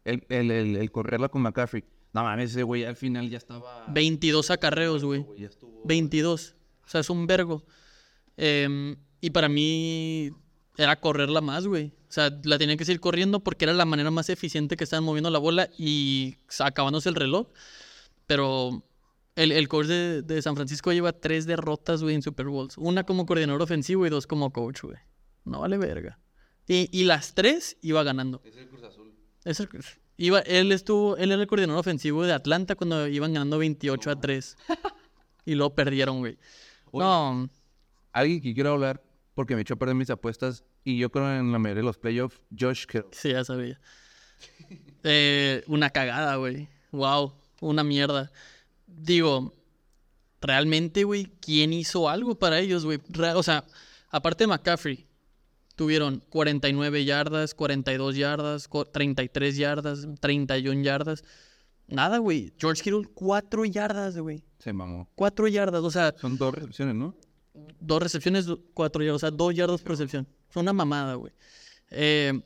el, 0.05 0.25
el, 0.29 0.51
el, 0.51 0.77
el 0.77 0.91
correrla 0.91 1.29
con 1.29 1.43
McCaffrey. 1.43 1.85
No 2.13 2.25
mames, 2.25 2.51
ese 2.51 2.63
güey 2.63 2.85
al 2.85 2.97
final 2.97 3.31
ya 3.31 3.39
estaba... 3.39 3.87
22 3.89 4.51
acarreos, 4.51 5.05
güey. 5.05 5.25
Ya 5.39 5.47
estuvo... 5.47 5.83
22. 5.85 6.57
O 6.85 6.89
sea, 6.89 7.01
es 7.01 7.09
un 7.09 7.27
vergo. 7.27 7.65
Em, 8.37 8.97
y 9.21 9.31
para 9.31 9.49
mí 9.49 10.31
era 10.77 11.01
correrla 11.01 11.41
más, 11.41 11.67
güey. 11.67 11.95
O 12.09 12.13
sea, 12.13 12.31
la 12.45 12.59
tenían 12.59 12.77
que 12.77 12.85
seguir 12.85 13.01
corriendo 13.01 13.41
porque 13.41 13.65
era 13.65 13.73
la 13.73 13.87
manera 13.87 14.11
más 14.11 14.29
eficiente 14.29 14.77
que 14.77 14.85
estaban 14.85 15.05
moviendo 15.05 15.31
la 15.31 15.39
bola 15.39 15.71
y 15.79 16.37
acabándose 16.59 17.09
el 17.09 17.15
reloj. 17.15 17.49
Pero 18.27 18.85
el, 19.35 19.51
el 19.53 19.69
coach 19.69 19.87
de, 19.87 20.21
de 20.21 20.43
San 20.43 20.55
Francisco 20.55 20.93
lleva 20.93 21.13
tres 21.13 21.47
derrotas, 21.47 22.03
güey, 22.03 22.15
en 22.15 22.23
Super 22.23 22.49
Bowls. 22.49 22.77
Una 22.77 23.05
como 23.05 23.25
coordinador 23.25 23.63
ofensivo 23.63 24.07
y 24.07 24.11
dos 24.11 24.27
como 24.27 24.53
coach, 24.53 24.83
güey. 24.83 24.99
No 25.45 25.61
vale 25.61 25.79
verga. 25.79 26.19
Y, 26.69 26.89
y 26.97 27.05
las 27.05 27.35
tres 27.35 27.77
iba 27.83 28.03
ganando. 28.03 28.41
Es 28.45 28.57
el 28.57 28.69
Cruz 28.69 28.83
Azul. 28.85 29.13
Es 29.45 29.61
el- 29.61 29.69
iba, 30.17 30.41
él 30.41 30.71
estuvo, 30.73 31.17
él 31.17 31.33
era 31.33 31.43
el 31.43 31.49
coordinador 31.49 31.81
ofensivo 31.81 32.23
de 32.25 32.33
Atlanta 32.33 32.75
cuando 32.77 33.07
iban 33.09 33.33
ganando 33.33 33.59
28 33.59 34.11
a 34.11 34.21
3. 34.21 34.57
Y 35.45 35.57
luego 35.57 35.75
perdieron, 35.75 36.21
güey. 36.21 36.39
Oye. 36.93 37.05
No, 37.05 37.51
Alguien 38.13 38.41
que 38.41 38.55
quiero 38.55 38.75
hablar, 38.75 39.03
porque 39.35 39.57
me 39.57 39.63
echó 39.63 39.75
a 39.75 39.77
perder 39.77 39.97
mis 39.97 40.09
apuestas, 40.09 40.63
y 40.85 40.99
yo 40.99 41.11
creo 41.11 41.37
en 41.37 41.51
la 41.51 41.59
mayoría 41.59 41.81
de 41.81 41.87
los 41.87 41.99
playoffs, 41.99 42.41
Josh 42.57 42.85
Kittle. 42.87 43.09
sí, 43.11 43.31
ya 43.31 43.45
sabía. 43.45 43.81
Eh, 45.05 45.65
una 45.67 45.91
cagada, 45.91 46.37
güey. 46.37 46.69
Wow, 46.93 47.33
una 47.61 47.83
mierda. 47.83 48.31
Digo, 48.87 49.53
realmente, 50.41 51.03
güey, 51.03 51.25
¿quién 51.41 51.73
hizo 51.73 52.09
algo 52.09 52.39
para 52.39 52.61
ellos, 52.61 52.85
güey? 52.85 53.01
O 53.35 53.43
sea, 53.43 53.65
aparte 54.11 54.45
de 54.45 54.49
McCaffrey, 54.49 55.07
tuvieron 55.77 56.23
49 56.29 57.05
yardas, 57.05 57.55
42 57.55 58.17
yardas, 58.17 58.69
co- 58.69 58.85
33 58.85 59.57
yardas, 59.57 60.07
31 60.21 60.83
yardas. 60.83 61.25
Nada, 61.89 62.19
güey. 62.19 62.53
George 62.59 62.83
Kittle, 62.83 63.09
4 63.15 63.65
yardas, 63.67 64.17
güey. 64.19 64.43
Se 64.59 64.73
mamó. 64.73 65.09
4 65.15 65.49
yardas, 65.49 65.83
o 65.83 65.91
sea, 65.91 66.15
Son 66.21 66.37
dos 66.39 66.55
recepciones, 66.55 66.95
¿no? 66.95 67.15
dos 67.81 68.03
recepciones, 68.03 68.47
cuatro 68.73 69.03
yardas, 69.03 69.17
o 69.17 69.19
sea, 69.27 69.31
dos 69.31 69.55
yardas 69.55 69.83
por 69.83 69.91
recepción. 69.93 70.27
Es 70.49 70.57
una 70.57 70.73
mamada, 70.73 71.15
güey. 71.17 71.33
Eh, 71.91 72.41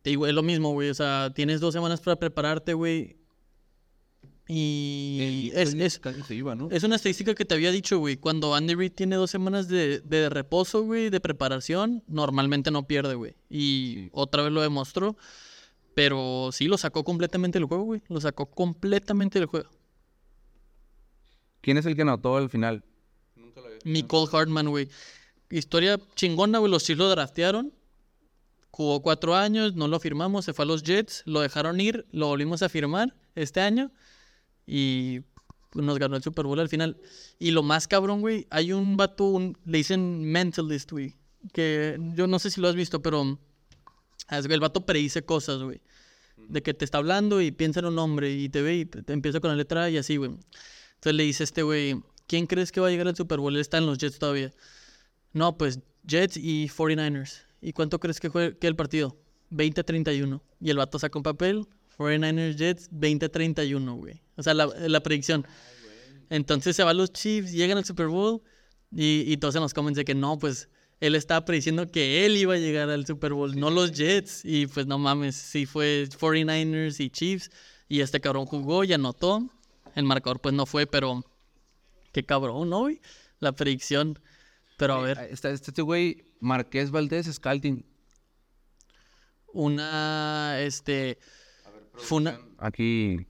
te 0.00 0.10
digo, 0.10 0.26
es 0.26 0.32
lo 0.34 0.42
mismo, 0.42 0.72
güey. 0.72 0.88
O 0.90 0.94
sea, 0.94 1.30
tienes 1.34 1.60
dos 1.60 1.74
semanas 1.74 2.00
para 2.00 2.16
prepararte, 2.16 2.72
güey. 2.74 3.16
Y 4.46 5.50
es, 5.54 5.72
es, 5.74 5.98
Casi 5.98 6.22
se 6.22 6.34
iba, 6.34 6.54
¿no? 6.54 6.68
es 6.70 6.82
una 6.82 6.96
estadística 6.96 7.34
que 7.34 7.46
te 7.46 7.54
había 7.54 7.70
dicho, 7.72 7.98
güey. 7.98 8.16
Cuando 8.16 8.54
Andy 8.54 8.74
Reid 8.74 8.92
tiene 8.92 9.16
dos 9.16 9.30
semanas 9.30 9.68
de, 9.68 10.00
de 10.00 10.28
reposo, 10.28 10.82
güey, 10.82 11.08
de 11.08 11.18
preparación, 11.20 12.02
normalmente 12.08 12.70
no 12.70 12.86
pierde, 12.86 13.14
güey. 13.14 13.36
Y 13.48 13.94
Sí. 13.94 14.08
otra 14.12 14.42
vez 14.42 14.52
lo 14.52 14.60
demostró. 14.60 15.16
Pero 15.94 16.50
sí, 16.52 16.66
lo 16.66 16.76
sacó 16.76 17.04
completamente 17.04 17.58
del 17.58 17.66
juego, 17.66 17.84
güey. 17.84 18.02
Lo 18.08 18.20
sacó 18.20 18.46
completamente 18.46 19.38
del 19.38 19.46
juego. 19.46 19.70
¿Quién 21.60 21.78
es 21.78 21.86
el 21.86 21.96
que 21.96 22.02
anotó 22.02 22.36
al 22.36 22.50
final? 22.50 22.84
Nunca 23.36 23.60
lo 23.60 23.68
Nicole 23.84 24.28
Hartman, 24.30 24.68
güey. 24.68 24.88
Historia 25.50 25.98
chingona, 26.16 26.58
güey. 26.58 26.70
Los 26.70 26.84
Chiefs 26.84 26.98
lo 26.98 27.08
draftearon. 27.08 27.72
Jugó 28.70 29.00
cuatro 29.02 29.36
años, 29.36 29.76
no 29.76 29.86
lo 29.86 30.00
firmamos, 30.00 30.44
se 30.44 30.52
fue 30.52 30.64
a 30.64 30.66
los 30.66 30.82
Jets, 30.82 31.22
lo 31.26 31.40
dejaron 31.40 31.80
ir, 31.80 32.06
lo 32.10 32.26
volvimos 32.26 32.60
a 32.62 32.68
firmar 32.68 33.14
este 33.36 33.60
año 33.60 33.92
y 34.66 35.20
nos 35.74 35.98
ganó 35.98 36.16
el 36.16 36.22
Super 36.22 36.46
Bowl 36.46 36.60
al 36.60 36.68
final. 36.68 36.96
Y 37.38 37.50
lo 37.50 37.62
más 37.62 37.88
cabrón, 37.88 38.20
güey, 38.20 38.46
hay 38.50 38.72
un 38.72 38.96
vato, 38.96 39.24
un- 39.24 39.56
le 39.64 39.78
dicen 39.78 40.24
mentalist, 40.24 40.90
güey, 40.92 41.14
que 41.52 41.98
yo 42.14 42.26
no 42.26 42.38
sé 42.38 42.50
si 42.50 42.60
lo 42.60 42.68
has 42.68 42.74
visto, 42.74 43.02
pero 43.02 43.38
el 44.30 44.60
vato 44.60 44.86
predice 44.86 45.24
cosas, 45.24 45.62
güey. 45.62 45.80
De 46.36 46.62
que 46.62 46.74
te 46.74 46.84
está 46.84 46.98
hablando 46.98 47.40
y 47.40 47.52
piensa 47.52 47.80
en 47.80 47.86
un 47.86 47.94
nombre 47.94 48.32
y 48.32 48.48
te 48.48 48.62
ve 48.62 48.76
y 48.76 48.84
te 48.84 49.12
empieza 49.12 49.40
con 49.40 49.50
la 49.50 49.56
letra 49.56 49.88
y 49.90 49.96
así, 49.98 50.16
güey. 50.16 50.30
Entonces 50.94 51.14
le 51.14 51.22
dice 51.24 51.44
este 51.44 51.62
güey, 51.62 52.02
¿quién 52.26 52.46
crees 52.46 52.72
que 52.72 52.80
va 52.80 52.88
a 52.88 52.90
llegar 52.90 53.08
al 53.08 53.16
Super 53.16 53.38
Bowl? 53.38 53.54
Él 53.54 53.60
está 53.60 53.78
en 53.78 53.86
los 53.86 53.98
Jets 53.98 54.18
todavía. 54.18 54.50
No, 55.32 55.56
pues 55.58 55.80
Jets 56.06 56.36
y 56.36 56.68
49ers. 56.68 57.42
¿Y 57.60 57.72
cuánto 57.72 57.98
crees 57.98 58.20
que 58.20 58.30
fue 58.30 58.56
que 58.58 58.66
el 58.66 58.76
partido? 58.76 59.16
20-31. 59.50 60.40
Y 60.60 60.70
el 60.70 60.76
vato 60.76 60.98
saca 60.98 61.18
un 61.18 61.22
papel, 61.22 61.66
49ers 61.96 62.56
Jets 62.56 62.90
20-31, 62.90 63.96
güey. 63.96 64.20
O 64.36 64.42
sea, 64.42 64.54
la, 64.54 64.66
la 64.66 65.00
predicción. 65.00 65.46
Entonces 66.30 66.74
se 66.76 66.82
van 66.82 66.96
los 66.96 67.12
Chiefs, 67.12 67.52
llegan 67.52 67.78
al 67.78 67.84
Super 67.84 68.08
Bowl 68.08 68.42
y, 68.90 69.24
y 69.26 69.36
todos 69.36 69.54
en 69.56 69.62
los 69.62 69.74
comments 69.74 69.96
de 69.96 70.04
que 70.04 70.14
no, 70.14 70.38
pues 70.38 70.68
él 71.00 71.14
estaba 71.14 71.44
prediciendo 71.44 71.90
que 71.90 72.24
él 72.24 72.36
iba 72.36 72.54
a 72.54 72.58
llegar 72.58 72.88
al 72.88 73.06
Super 73.06 73.32
Bowl, 73.34 73.58
no 73.58 73.70
los 73.70 73.92
Jets. 73.92 74.44
Y 74.44 74.66
pues 74.66 74.86
no 74.86 74.98
mames, 74.98 75.36
sí 75.36 75.66
fue 75.66 76.08
49ers 76.08 76.98
y 77.00 77.10
Chiefs. 77.10 77.50
Y 77.88 78.00
este 78.00 78.20
cabrón 78.20 78.46
jugó 78.46 78.84
y 78.84 78.92
anotó. 78.92 79.48
El 79.94 80.04
marcador 80.04 80.40
pues 80.40 80.54
no 80.54 80.66
fue, 80.66 80.86
pero 80.86 81.22
qué 82.12 82.24
cabrón, 82.24 82.70
¿no, 82.70 82.80
güey? 82.80 83.00
La 83.38 83.52
predicción. 83.52 84.18
Pero 84.76 84.94
a 84.94 85.02
ver, 85.02 85.18
Está 85.30 85.50
este 85.50 85.82
güey, 85.82 86.24
Marqués 86.40 86.90
Valdés 86.90 87.26
Scalting. 87.32 87.84
una, 89.52 90.56
este, 90.60 91.18
fue 91.96 92.18
una... 92.18 92.40
Aquí 92.58 93.26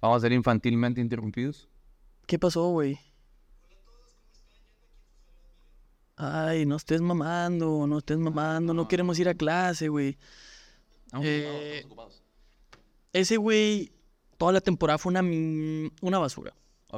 vamos 0.00 0.18
a 0.18 0.20
ser 0.20 0.32
infantilmente 0.32 1.00
interrumpidos. 1.00 1.68
¿Qué 2.26 2.38
pasó, 2.38 2.68
güey? 2.70 2.98
Ay, 6.16 6.64
no 6.64 6.76
estés 6.76 7.00
mamando, 7.00 7.86
no 7.86 7.98
estés 7.98 8.18
mamando, 8.18 8.72
no 8.72 8.86
queremos 8.86 9.18
ir 9.18 9.28
a 9.28 9.34
clase, 9.34 9.88
güey. 9.88 10.16
Eh, 11.22 11.84
ese 13.12 13.36
güey, 13.36 13.92
toda 14.38 14.52
la 14.52 14.60
temporada 14.60 14.98
fue 14.98 15.10
una, 15.10 15.22
una 16.00 16.18
basura. 16.18 16.54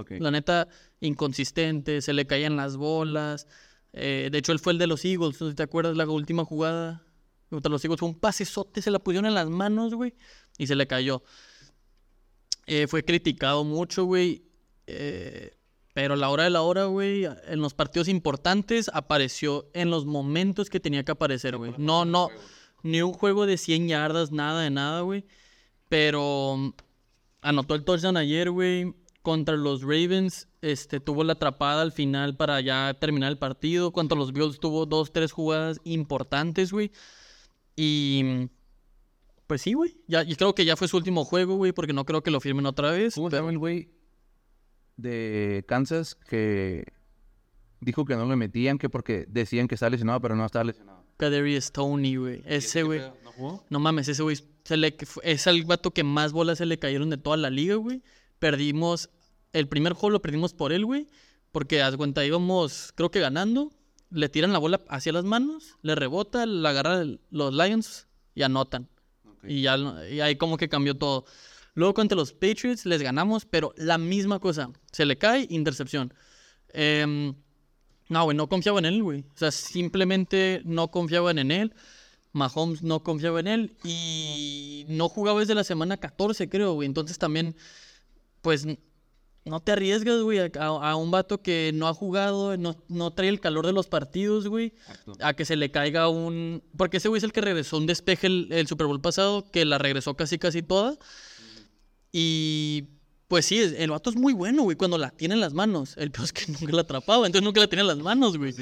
La 0.09 0.31
neta, 0.31 0.69
inconsistente, 1.01 2.03
se 2.03 2.13
le 2.13 2.27
caían 2.27 2.57
las 2.57 2.77
bolas. 2.77 3.47
Eh, 3.95 4.29
de 4.31 4.39
hecho, 4.39 4.53
él 4.53 4.59
fue 4.59 4.75
el 4.75 4.79
de 4.79 4.87
los 4.87 5.05
Eagles, 5.05 5.41
¿no? 5.41 5.55
¿te 5.55 5.63
acuerdas 5.63 5.97
la 5.97 6.07
última 6.07 6.45
jugada? 6.45 7.06
Contra 7.51 7.71
los 7.71 7.85
Eagles 7.85 8.01
fue 8.01 8.09
un 8.09 8.19
pasesote, 8.19 8.83
se 8.83 8.91
la 8.91 8.99
pusieron 8.99 9.27
en 9.27 9.35
las 9.35 9.49
manos, 9.49 9.95
güey, 9.95 10.15
y 10.59 10.67
se 10.67 10.75
le 10.75 10.87
cayó. 10.87 11.23
Eh, 12.67 12.87
fue 12.89 13.05
criticado 13.05 13.65
mucho, 13.65 14.05
güey. 14.05 14.45
eh, 14.87 15.57
pero 15.97 16.13
a 16.13 16.17
la 16.19 16.29
hora 16.29 16.45
de 16.45 16.51
la 16.51 16.61
hora, 16.61 16.85
güey, 16.85 17.25
en 17.25 17.61
los 17.63 17.73
partidos 17.73 18.09
importantes 18.09 18.91
apareció 18.93 19.71
en 19.73 19.89
los 19.89 20.05
momentos 20.05 20.69
que 20.69 20.79
tenía 20.79 21.07
que 21.07 21.13
aparecer, 21.13 21.57
güey. 21.57 21.73
No, 21.79 22.05
no, 22.05 22.29
ni 22.83 23.01
un 23.01 23.15
juego 23.15 23.47
de 23.47 23.57
100 23.57 23.89
yardas, 23.89 24.31
nada 24.31 24.61
de 24.61 24.69
nada, 24.69 25.01
güey. 25.01 25.25
Pero 25.89 26.57
mm, 26.59 26.73
anotó 27.41 27.75
el 27.75 27.85
touchdown 27.85 28.19
ayer, 28.19 28.51
güey. 28.51 28.95
Contra 29.23 29.57
los 29.57 29.81
Ravens, 29.81 30.49
este, 30.61 31.01
tuvo 31.01 31.25
la 31.25 31.33
atrapada 31.33 31.81
al 31.81 31.93
final 31.93 32.37
para 32.37 32.61
ya 32.61 32.95
terminar 33.01 33.33
el 33.33 33.39
partido. 33.39 33.91
Contra 33.91 34.19
los 34.19 34.35
Bills 34.35 34.61
tuvo 34.61 34.85
dos, 34.85 35.15
tres 35.15 35.33
jugadas 35.33 35.81
importantes, 35.85 36.73
güey. 36.73 36.93
Y 37.77 38.23
mm, 38.25 38.49
pues 39.47 39.63
sí, 39.63 39.75
güey. 39.75 39.97
Ya, 40.09 40.23
y 40.25 40.35
creo 40.35 40.55
que 40.55 40.65
ya 40.65 40.77
fue 40.77 40.89
su 40.89 40.97
último 40.97 41.25
juego, 41.25 41.57
güey, 41.57 41.73
porque 41.73 41.93
no 41.93 42.05
creo 42.05 42.23
que 42.23 42.31
lo 42.31 42.41
firmen 42.41 42.67
otra 42.67 42.91
vez. 42.91 43.15
¿Cómo 43.15 43.31
se 43.31 43.37
llama 43.37 43.51
el 43.51 43.59
güey 43.59 43.91
de 44.97 45.65
Kansas 45.69 46.15
que 46.15 46.85
dijo 47.81 48.05
que 48.05 48.17
no 48.17 48.27
le 48.27 48.37
metían, 48.37 48.79
que 48.79 48.89
porque 48.89 49.27
decían 49.29 49.69
que 49.69 49.75
está 49.75 49.91
lesionado, 49.91 50.21
pero 50.21 50.35
no 50.37 50.45
está 50.47 50.65
lesionado? 50.65 51.05
Kadarius 51.19 51.73
Tony, 51.73 52.17
güey. 52.17 52.43
Ese, 52.47 52.83
güey. 52.83 53.01
¿No 53.25 53.33
jugó? 53.33 53.65
No 53.71 53.79
mames, 53.79 54.09
ese 54.09 54.23
güey 54.23 54.37
se 54.65 54.77
le- 54.77 54.97
es 55.23 55.47
el 55.47 55.65
vato 55.65 55.91
que 55.93 56.03
más 56.05 56.33
bolas 56.33 56.59
se 56.59 56.67
le 56.67 56.79
cayeron 56.79 57.11
de 57.11 57.17
toda 57.19 57.37
la 57.37 57.51
liga, 57.51 57.77
güey. 57.77 58.03
Perdimos, 58.39 59.11
el 59.53 59.69
primer 59.69 59.93
juego 59.95 60.11
lo 60.11 60.23
perdimos 60.23 60.53
por 60.55 60.73
él, 60.73 60.85
güey. 60.85 61.07
Porque, 61.53 61.81
haz 61.81 61.97
cuenta, 61.97 62.25
íbamos, 62.25 62.93
creo 62.95 63.11
que 63.11 63.21
ganando. 63.21 63.71
Le 64.11 64.29
tiran 64.29 64.53
la 64.53 64.59
bola 64.59 64.81
hacia 64.89 65.13
las 65.13 65.25
manos, 65.25 65.77
le 65.83 65.95
rebota, 65.95 66.47
la 66.47 66.71
agarran 66.71 67.21
los 67.31 67.53
Lions 67.53 68.07
y 68.35 68.43
anotan. 68.43 68.89
Y 69.43 69.63
ya 69.63 69.77
y 70.11 70.21
ahí 70.21 70.37
como 70.37 70.57
que 70.57 70.69
cambió 70.69 70.97
todo. 70.97 71.25
Luego 71.75 71.95
contra 71.95 72.17
los 72.17 72.33
Patriots 72.33 72.87
les 72.87 73.03
ganamos, 73.03 73.45
pero 73.45 73.75
la 73.77 73.99
misma 73.99 74.39
cosa. 74.39 74.71
Se 74.93 75.05
le 75.05 75.19
cae, 75.19 75.47
intercepción. 75.51 76.15
Em, 76.71 77.35
no, 78.09 78.25
güey, 78.25 78.37
no 78.37 78.49
confiaba 78.49 78.79
en 78.79 78.87
él, 78.87 79.03
güey. 79.03 79.21
O 79.35 79.37
sea, 79.39 79.51
simplemente 79.51 80.63
no 80.65 80.89
confiaban 80.89 81.39
en 81.39 81.51
él. 81.51 81.75
Mahomes 82.33 82.83
no 82.83 83.03
confiaba 83.03 83.41
en 83.41 83.47
él 83.47 83.77
y 83.85 84.85
no 84.89 85.09
jugaba 85.09 85.41
desde 85.41 85.55
la 85.55 85.65
semana 85.65 85.97
14, 85.97 86.49
creo, 86.49 86.75
güey. 86.75 86.87
Entonces 86.87 87.19
también, 87.19 87.57
pues, 88.43 88.67
no 89.47 89.61
te 89.61 89.73
arriesgas, 89.73 90.21
güey, 90.23 90.39
a, 90.39 90.51
a- 90.59 90.97
un 90.97 91.11
vato 91.11 91.41
que 91.41 91.71
no 91.75 91.89
ha 91.89 91.95
jugado, 91.95 92.57
no, 92.57 92.77
no 92.89 93.13
trae 93.13 93.29
el 93.29 93.41
calor 93.41 93.67
de 93.67 93.73
los 93.73 93.87
partidos, 93.87 94.49
güey. 94.49 94.73
A 95.21 95.35
que 95.35 95.45
se 95.45 95.57
le 95.57 95.71
caiga 95.71 96.09
un... 96.09 96.63
Porque 96.77 96.97
ese 96.99 97.09
güey 97.09 97.19
es 97.19 97.25
el 97.25 97.33
que 97.33 97.41
regresó 97.41 97.77
un 97.77 97.87
despeje 97.87 98.27
el, 98.27 98.49
el 98.51 98.67
Super 98.67 98.87
Bowl 98.87 99.01
pasado, 99.01 99.51
que 99.51 99.65
la 99.65 99.79
regresó 99.79 100.15
casi, 100.17 100.39
casi 100.39 100.63
toda. 100.63 100.99
Y... 102.13 102.85
Pues 103.29 103.45
sí, 103.47 103.59
el 103.59 103.91
vato 103.91 104.11
es 104.11 104.15
muy 104.15 104.33
bueno, 104.33 104.63
güey, 104.63 104.77
cuando 104.77 104.99
la 104.99 105.11
tiene 105.11 105.35
en 105.35 105.41
las 105.41 105.53
manos. 105.53 105.97
El 105.97 106.13
peor 106.13 106.27
es 106.27 106.33
que 106.33 106.47
nunca 106.53 106.73
la 106.73 106.83
atrapaba, 106.83 107.27
entonces 107.27 107.45
nunca 107.45 107.61
la 107.61 107.67
tenía 107.67 107.83
en 107.83 107.89
las 107.89 107.99
manos, 107.99 108.39
güey. 108.39 108.55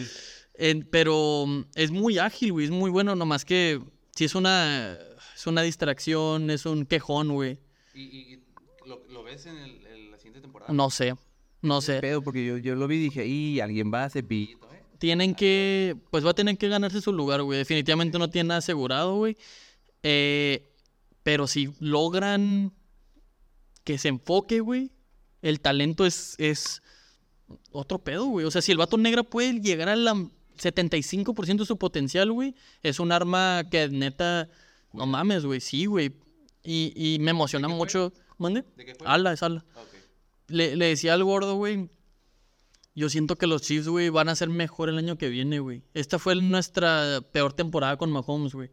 Pero 0.90 1.46
es 1.74 1.90
muy 1.90 2.18
ágil, 2.18 2.52
güey, 2.52 2.64
es 2.64 2.70
muy 2.70 2.90
bueno, 2.90 3.14
nomás 3.14 3.44
que 3.44 3.82
si 4.14 4.24
es 4.24 4.34
una, 4.34 4.96
es 5.34 5.46
una 5.46 5.60
distracción, 5.62 6.50
es 6.50 6.64
un 6.64 6.86
quejón, 6.86 7.32
güey. 7.34 7.58
¿Y, 7.94 8.38
lo, 8.86 9.22
ves 9.22 9.46
en, 9.46 9.82
la 9.82 9.83
siguiente 10.34 10.40
temporada? 10.40 10.72
No 10.72 10.90
sé, 10.90 11.14
no 11.62 11.80
sé. 11.80 12.00
Pedo, 12.00 12.22
porque 12.22 12.44
yo, 12.44 12.58
yo 12.58 12.74
lo 12.74 12.86
vi 12.86 12.96
y 12.96 13.00
dije, 13.04 13.26
y 13.26 13.60
alguien 13.60 13.92
va 13.92 14.04
a 14.04 14.10
cepillito, 14.10 14.66
¿eh? 14.72 14.82
Tienen 14.98 15.34
que, 15.34 15.96
pues 16.10 16.24
va 16.24 16.30
a 16.30 16.34
tener 16.34 16.56
que 16.56 16.68
ganarse 16.68 17.00
su 17.00 17.12
lugar, 17.12 17.42
güey. 17.42 17.58
Definitivamente 17.58 18.18
no 18.18 18.30
tiene 18.30 18.48
nada 18.48 18.58
asegurado, 18.58 19.16
güey. 19.16 19.36
Eh, 20.02 20.70
pero 21.22 21.46
si 21.46 21.70
logran 21.80 22.72
que 23.82 23.98
se 23.98 24.08
enfoque, 24.08 24.60
güey, 24.60 24.92
el 25.42 25.60
talento 25.60 26.06
es, 26.06 26.36
es 26.38 26.82
otro 27.70 27.98
pedo, 27.98 28.26
güey. 28.26 28.46
O 28.46 28.50
sea, 28.50 28.62
si 28.62 28.72
el 28.72 28.78
vato 28.78 28.96
negra 28.96 29.22
puede 29.22 29.60
llegar 29.60 29.88
al 29.88 30.06
75% 30.58 31.58
de 31.58 31.66
su 31.66 31.76
potencial, 31.76 32.32
güey, 32.32 32.54
es 32.82 33.00
un 33.00 33.12
arma 33.12 33.64
que 33.70 33.88
neta, 33.88 34.48
no 34.92 35.06
mames, 35.06 35.44
güey, 35.44 35.60
sí, 35.60 35.86
güey. 35.86 36.12
Y, 36.62 36.92
y 36.96 37.18
me 37.18 37.32
emociona 37.32 37.68
mucho. 37.68 38.12
¿Mande? 38.38 38.64
¿De 38.76 38.84
qué 38.84 38.94
fue? 38.94 39.06
Ala, 39.06 39.32
es 39.32 39.42
ala. 39.42 39.64
Le, 40.48 40.76
le 40.76 40.86
decía 40.86 41.14
al 41.14 41.24
gordo, 41.24 41.54
güey. 41.56 41.90
Yo 42.94 43.08
siento 43.08 43.36
que 43.36 43.46
los 43.48 43.62
Chiefs, 43.62 43.88
güey, 43.88 44.08
van 44.08 44.28
a 44.28 44.36
ser 44.36 44.48
mejor 44.48 44.88
el 44.88 44.98
año 44.98 45.18
que 45.18 45.28
viene, 45.28 45.58
güey. 45.58 45.82
Esta 45.94 46.18
fue 46.18 46.36
nuestra 46.36 47.20
peor 47.32 47.52
temporada 47.52 47.96
con 47.96 48.12
Mahomes, 48.12 48.54
güey. 48.54 48.68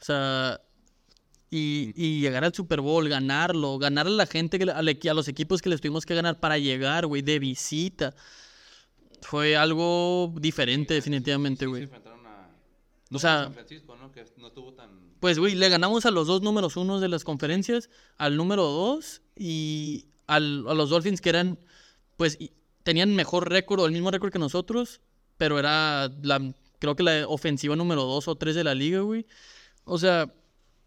O 0.00 0.04
sea, 0.04 0.60
y, 1.50 1.92
y 1.94 2.20
llegar 2.20 2.44
al 2.44 2.54
Super 2.54 2.80
Bowl, 2.80 3.08
ganarlo, 3.08 3.78
ganar 3.78 4.06
a 4.08 4.10
la 4.10 4.26
gente, 4.26 4.58
que, 4.58 4.70
a 4.70 5.14
los 5.14 5.28
equipos 5.28 5.62
que 5.62 5.68
les 5.68 5.80
tuvimos 5.80 6.04
que 6.04 6.14
ganar 6.16 6.40
para 6.40 6.58
llegar, 6.58 7.06
güey, 7.06 7.22
de 7.22 7.38
visita. 7.38 8.14
Fue 9.22 9.56
algo 9.56 10.34
diferente, 10.40 10.94
definitivamente, 10.94 11.66
güey. 11.66 11.88
O 13.12 13.18
sea- 13.18 13.44
San 13.44 13.54
Francisco, 13.54 13.96
¿no? 13.96 14.10
Que 14.10 14.24
no 14.38 14.48
estuvo 14.48 14.72
tan... 14.72 14.90
Pues, 15.20 15.38
güey, 15.38 15.54
le 15.54 15.68
ganamos 15.68 16.06
a 16.06 16.10
los 16.10 16.26
dos 16.26 16.42
números 16.42 16.76
uno 16.76 16.98
de 16.98 17.08
las 17.08 17.24
conferencias, 17.24 17.90
al 18.16 18.36
número 18.36 18.62
dos 18.64 19.20
y 19.36 20.06
al- 20.34 20.66
a 20.68 20.74
los 20.74 20.90
Dolphins 20.90 21.20
que 21.20 21.28
eran, 21.30 21.58
pues, 22.16 22.36
y- 22.40 22.52
tenían 22.82 23.14
mejor 23.14 23.48
récord 23.50 23.80
o 23.80 23.86
el 23.86 23.92
mismo 23.92 24.10
récord 24.10 24.32
que 24.32 24.38
nosotros, 24.38 25.00
pero 25.36 25.58
era, 25.58 26.08
la, 26.22 26.54
creo 26.78 26.96
que 26.96 27.02
la 27.02 27.26
ofensiva 27.28 27.76
número 27.76 28.02
dos 28.04 28.28
o 28.28 28.36
tres 28.36 28.54
de 28.54 28.64
la 28.64 28.74
liga, 28.74 29.00
güey. 29.00 29.26
O 29.84 29.98
sea, 29.98 30.32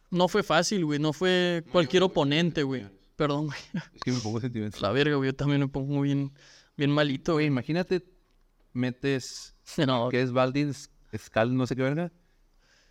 no 0.10 0.28
fue 0.28 0.44
fácil, 0.44 0.86
güey, 0.86 1.00
no 1.00 1.14
fue 1.14 1.64
cualquier 1.72 2.04
oponente, 2.04 2.64
güey. 2.64 2.86
Perdón, 3.16 3.46
güey. 3.48 3.60
Es 3.96 4.02
que 4.02 4.12
me 4.12 4.20
pongo 4.20 4.40
sentimental. 4.42 4.82
La 4.82 4.92
verga, 4.92 5.16
güey, 5.16 5.30
yo 5.30 5.36
también 5.36 5.60
me 5.62 5.68
pongo 5.68 6.02
bien, 6.02 6.32
bien 6.78 6.90
malito, 6.92 7.34
Güey, 7.34 7.46
imagínate, 7.48 8.04
metes... 8.74 9.56
No, 9.88 10.10
que 10.10 10.22
es 10.22 10.32
Valdis, 10.32 10.90
Scal, 11.18 11.56
no 11.56 11.66
sé 11.68 11.76
qué 11.76 11.84
verga. 11.84 12.12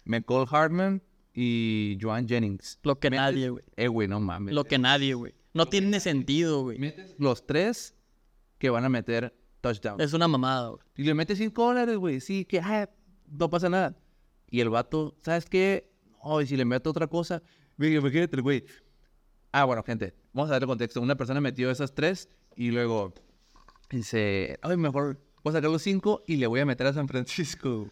McCall 0.05 0.47
Hartman 0.51 1.03
y 1.35 1.99
Joan 2.01 2.27
Jennings. 2.29 2.79
lo 2.83 2.99
que 2.99 3.09
Metes- 3.11 3.17
nadie, 3.21 3.49
güey. 3.51 3.65
Eh, 3.77 3.89
güey, 3.89 4.09
no 4.09 4.21
mames. 4.21 4.55
Lo 4.55 4.65
que 4.65 4.79
nadie, 4.79 5.15
güey. 5.15 5.35
No 5.55 5.67
tiene 5.67 6.01
sentido, 6.01 6.63
güey. 6.63 6.79
Metes 6.79 7.15
los 7.19 7.47
tres 7.47 7.95
que 8.59 8.71
van 8.71 8.85
a 8.85 8.89
meter 8.89 9.35
touchdown. 9.61 10.01
Es 10.01 10.13
una 10.13 10.29
mamada, 10.29 10.69
güey. 10.69 10.83
Y 10.97 11.03
le 11.05 11.15
metes 11.15 11.39
5 11.39 11.67
dólares, 11.67 11.97
güey. 11.97 12.21
Sí, 12.21 12.45
que 12.45 12.61
ah, 12.61 12.89
no 13.27 13.51
pasa 13.51 13.69
nada. 13.69 13.97
Y 14.49 14.61
el 14.61 14.71
vato, 14.71 15.17
¿sabes 15.23 15.47
qué? 15.47 15.91
Oh, 16.21 16.41
y 16.41 16.47
si 16.47 16.57
le 16.57 16.65
meto 16.65 16.91
otra 16.91 17.07
cosa. 17.07 17.43
Imagínate, 17.79 18.37
el 18.37 18.43
güey. 18.43 18.65
Ah, 19.51 19.65
bueno, 19.65 19.83
gente, 19.83 20.15
vamos 20.33 20.51
a 20.51 20.55
darle 20.55 20.67
contexto. 20.67 21.01
Una 21.01 21.17
persona 21.17 21.41
metió 21.41 21.71
esas 21.71 21.95
tres 21.95 22.29
y 22.57 22.71
luego 22.71 23.13
dice, 23.91 24.59
ay, 24.63 24.77
mejor 24.77 25.21
voy 25.43 25.51
a 25.51 25.55
sacar 25.55 25.71
los 25.71 25.83
5 25.83 26.25
y 26.27 26.37
le 26.37 26.47
voy 26.47 26.61
a 26.61 26.67
meter 26.67 26.87
a 26.87 26.93
San 26.93 27.09
Francisco. 27.09 27.91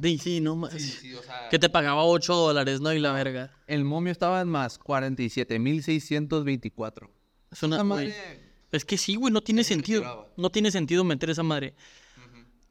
Sí, 0.00 0.18
sí, 0.18 0.40
no 0.40 0.56
más. 0.56 0.74
o 0.74 0.78
sea, 0.78 1.48
Que 1.50 1.58
te 1.58 1.68
pagaba 1.68 2.04
8 2.04 2.34
dólares, 2.34 2.80
¿no? 2.80 2.92
Y 2.92 2.98
la 2.98 3.12
verga. 3.12 3.50
El 3.66 3.84
momio 3.84 4.12
estaba 4.12 4.40
en 4.40 4.48
más 4.48 4.78
47,624. 4.78 7.10
Es 7.50 7.62
una. 7.62 7.76
Güey, 7.82 7.88
madre- 8.08 8.14
Es 8.72 8.84
que 8.84 8.98
sí, 8.98 9.14
güey, 9.16 9.32
no 9.32 9.42
tiene 9.42 9.64
sentido. 9.64 10.30
No 10.36 10.50
tiene 10.50 10.70
sentido 10.70 11.04
meter 11.04 11.30
esa 11.30 11.42
madre. 11.42 11.74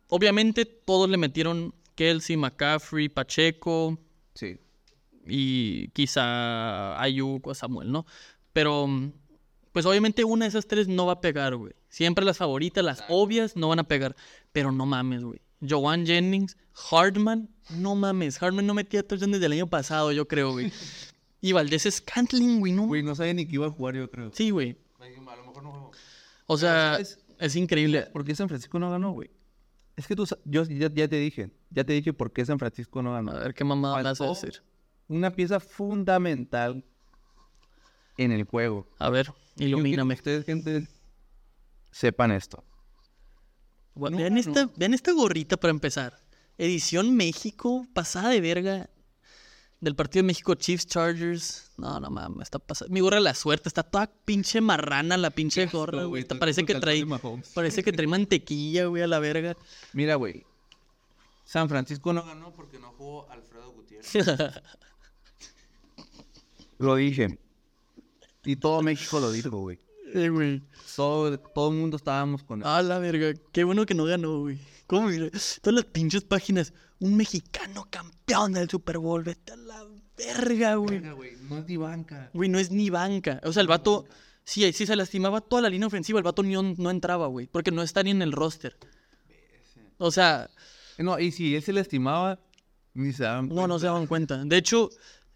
Obviamente, 0.07 0.65
todos 0.65 1.09
le 1.09 1.17
metieron 1.17 1.73
Kelsey, 1.95 2.37
McCaffrey, 2.37 3.09
Pacheco. 3.09 3.97
Sí. 4.33 4.57
y 5.27 5.87
quizá 5.87 7.01
Ayuk 7.01 7.47
o 7.47 7.55
Samuel, 7.55 7.91
¿no? 7.91 8.05
Pero, 8.53 8.87
pues 9.71 9.83
obviamente 9.87 10.23
una 10.23 10.45
de 10.45 10.49
esas 10.49 10.67
tres 10.67 10.87
no 10.87 11.07
va 11.07 11.13
a 11.13 11.21
pegar, 11.21 11.55
güey. 11.55 11.73
Siempre 11.89 12.23
las 12.23 12.37
favoritas, 12.37 12.83
las 12.83 13.03
obvias, 13.09 13.55
no 13.55 13.69
van 13.69 13.79
a 13.79 13.87
pegar. 13.87 14.15
Pero 14.51 14.71
no 14.71 14.85
mames, 14.85 15.23
güey. 15.23 15.41
Joan 15.67 16.05
Jennings, 16.05 16.57
Hardman, 16.73 17.49
no 17.69 17.95
mames. 17.95 18.37
Hardman 18.37 18.65
no 18.67 18.73
metía 18.73 19.07
touchdown 19.07 19.31
desde 19.31 19.45
el 19.47 19.53
año 19.53 19.67
pasado, 19.67 20.11
yo 20.11 20.27
creo, 20.27 20.51
güey. 20.51 20.71
Y 21.41 21.51
Valdés 21.53 21.83
Scantling, 21.89 22.59
güey, 22.59 22.73
¿no? 22.73 22.87
Güey, 22.87 23.03
no 23.03 23.15
sabía 23.15 23.33
ni 23.33 23.45
que 23.45 23.55
iba 23.55 23.67
a 23.67 23.71
jugar, 23.71 23.95
yo 23.95 24.09
creo. 24.09 24.31
Sí, 24.33 24.49
güey. 24.49 24.77
A 24.99 25.05
lo 25.35 25.45
mejor 25.45 25.63
no 25.63 25.71
juego. 25.71 25.91
O 26.47 26.57
sea, 26.57 26.97
es 27.39 27.55
increíble. 27.55 28.03
¿Por 28.13 28.25
qué 28.25 28.35
San 28.35 28.47
Francisco 28.47 28.79
no 28.79 28.89
ganó, 28.89 29.11
güey? 29.11 29.29
Es 29.95 30.07
que 30.07 30.15
tú, 30.15 30.27
yo 30.43 30.63
ya, 30.63 30.91
ya 30.93 31.07
te 31.07 31.15
dije, 31.17 31.51
ya 31.69 31.83
te 31.83 31.93
dije 31.93 32.11
por 32.13 32.33
qué 32.33 32.45
San 32.45 32.59
Francisco 32.59 33.01
no 33.01 33.13
ganó. 33.13 33.31
A 33.31 33.39
ver 33.39 33.53
qué 33.53 33.63
mamá 33.63 34.01
vas 34.01 34.19
a 34.19 34.25
decir. 34.27 34.61
Una 35.07 35.31
pieza 35.31 35.59
fundamental 35.59 36.83
en 38.17 38.31
el 38.31 38.43
juego. 38.43 38.87
A 38.99 39.09
ver, 39.09 39.31
Yo 39.55 39.67
ilumíname. 39.67 40.15
que 40.15 40.19
ustedes, 40.19 40.45
gente, 40.45 40.87
sepan 41.91 42.31
esto. 42.31 42.63
No, 43.95 44.17
vean, 44.17 44.33
no. 44.33 44.39
esta, 44.39 44.69
vean 44.75 44.93
esta 44.93 45.11
gorrita 45.13 45.57
para 45.57 45.71
empezar. 45.71 46.19
Edición 46.57 47.15
México, 47.15 47.85
pasada 47.93 48.29
de 48.29 48.41
verga. 48.41 48.89
Del 49.81 49.95
partido 49.95 50.23
de 50.23 50.27
México 50.27 50.55
Chiefs 50.55 50.87
Chargers. 50.87 51.71
No, 51.77 51.99
no 51.99 52.09
mames, 52.09 52.43
está 52.43 52.59
pasada. 52.59 52.89
Mi 52.91 53.01
gorra 53.01 53.17
de 53.17 53.23
la 53.23 53.33
suerte, 53.35 53.69
está 53.69 53.83
toda 53.83 54.07
pinche 54.07 54.61
marrana 54.61 55.17
la 55.17 55.29
pinche 55.29 55.65
gorra, 55.67 56.05
güey. 56.05 56.21
Está- 56.23 56.39
Parece 56.39 56.65
que 56.65 56.75
trae. 56.75 57.05
Parece 57.53 57.83
que 57.83 57.91
trae 57.91 58.07
mantequilla, 58.07 58.85
güey, 58.85 59.03
a 59.03 59.07
la 59.07 59.19
verga. 59.19 59.55
Mira, 59.93 60.15
güey. 60.15 60.45
San 61.43 61.69
Francisco 61.69 62.11
no 62.13 62.25
ganó 62.25 62.51
porque 62.53 62.79
no 62.79 62.91
jugó 62.93 63.29
Alfredo 63.29 63.71
Gutiérrez. 63.73 64.11
Lo 66.77 66.95
dije. 66.95 67.37
Y 68.43 68.55
todo 68.57 68.81
México 68.81 69.19
lo 69.19 69.31
dijo, 69.31 69.49
güey. 69.57 69.79
Eh, 70.15 70.29
güey. 70.29 70.61
Todo, 70.95 71.37
todo 71.39 71.71
el 71.71 71.77
mundo 71.77 71.97
estábamos 71.97 72.43
con 72.43 72.61
él. 72.61 72.67
A 72.67 72.81
la 72.81 72.99
verga. 72.99 73.33
Qué 73.51 73.63
bueno 73.63 73.85
que 73.85 73.93
no 73.93 74.05
ganó, 74.05 74.39
güey. 74.39 74.57
¿Cómo 74.87 75.07
mira? 75.09 75.29
Todas 75.61 75.75
las 75.75 75.85
pinches 75.85 76.23
páginas. 76.23 76.73
Un 76.99 77.17
mexicano 77.17 77.87
campeón 77.89 78.53
del 78.53 78.69
Super 78.69 78.97
Bowl. 78.97 79.23
Vete 79.23 79.51
a 79.53 79.55
la 79.57 79.85
verga, 80.17 80.75
güey. 80.75 80.99
Verga, 80.99 81.13
güey, 81.13 81.31
no 81.49 81.57
es 81.57 81.67
ni 81.67 81.77
banca. 81.77 82.29
Güey, 82.33 82.49
no 82.49 82.59
es 82.59 82.71
ni 82.71 82.89
banca. 82.89 83.41
O 83.43 83.51
sea, 83.51 83.61
el 83.61 83.67
vato. 83.67 84.05
Sí, 84.43 84.71
sí 84.73 84.85
se 84.85 84.95
lastimaba 84.95 85.41
toda 85.41 85.63
la 85.63 85.69
línea 85.69 85.87
ofensiva. 85.87 86.19
El 86.19 86.23
vato 86.23 86.43
ni 86.43 86.55
on- 86.55 86.75
no 86.77 86.89
entraba, 86.91 87.27
güey. 87.27 87.47
Porque 87.47 87.71
no 87.71 87.81
está 87.81 88.03
ni 88.03 88.11
en 88.11 88.21
el 88.21 88.31
roster. 88.31 88.77
O 89.97 90.11
sea, 90.11 90.49
No, 90.97 91.19
y 91.19 91.31
si 91.31 91.55
él 91.55 91.61
se 91.61 91.73
lastimaba, 91.73 92.39
ni 92.93 93.11
se 93.11 93.23
daban 93.23 93.49
no, 93.49 93.67
no 93.67 93.79
se 93.79 93.87
daban 93.87 94.07
cuenta. 94.07 94.37
De 94.45 94.55
hecho, 94.57 94.89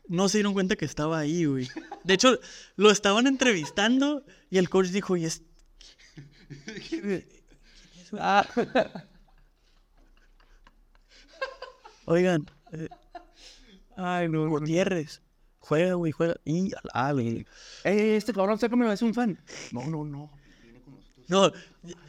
no 0.10 0.28
se 0.28 0.40
dieron 0.40 0.54
cuenta 0.54 0.76
que 0.76 0.86
estaba 0.86 1.20
ahí, 1.20 1.46
güey. 1.46 1.70
De 2.04 2.16
hecho, 2.16 2.38
lo 2.76 2.92
estaban 2.92 3.28
entrevistando 3.28 4.26
y 4.50 4.58
el 4.58 4.70
coach 4.70 4.88
dijo, 4.88 5.16
y 5.16 5.26
es. 5.26 5.44
Ah, 8.14 8.44
Oigan, 12.06 12.50
eh, 12.72 12.90
Ay, 13.96 14.28
no. 14.30 14.50
Gutiérrez, 14.50 15.22
juega, 15.60 15.94
güey, 15.94 16.12
juega. 16.12 16.38
Y 16.44 16.72
ah, 16.92 17.12
güey. 17.14 17.46
Ey, 17.84 18.16
este 18.16 18.34
cabrón, 18.34 18.58
sácamelo, 18.58 18.92
es 18.92 19.04
un 19.04 19.14
fan. 19.14 19.40
No, 19.72 19.86
no, 19.86 20.04
no. 20.04 20.32
No, 21.28 21.52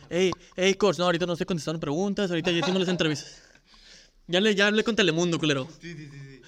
ey, 0.09 0.33
ey, 0.57 0.75
coach, 0.75 0.97
no, 0.97 1.05
ahorita 1.05 1.27
no 1.27 1.35
estoy 1.35 1.45
contestando 1.45 1.79
preguntas, 1.79 2.31
ahorita 2.31 2.51
ya 2.51 2.61
haciendo 2.61 2.81
las 2.81 2.89
entrevistas. 2.89 3.43
Ya 4.27 4.41
le, 4.41 4.55
ya 4.55 4.69
hablé 4.69 4.85
con 4.85 4.97
Telemundo, 4.97 5.39
culero. 5.39 5.69
Sí, 5.83 5.93
sí, 5.93 6.09
sí, 6.11 6.19
sí. 6.19 6.43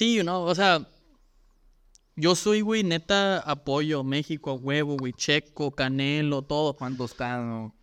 Sí, 0.00 0.22
no, 0.24 0.44
o 0.44 0.54
sea, 0.54 0.88
yo 2.16 2.34
soy, 2.34 2.62
güey, 2.62 2.82
neta, 2.82 3.40
apoyo 3.40 4.02
México 4.02 4.52
a 4.52 4.54
huevo, 4.54 4.96
güey, 4.96 5.12
Checo, 5.12 5.72
Canelo, 5.72 6.40
todo. 6.40 6.72
Juan 6.72 6.96
Toscano, 6.96 7.74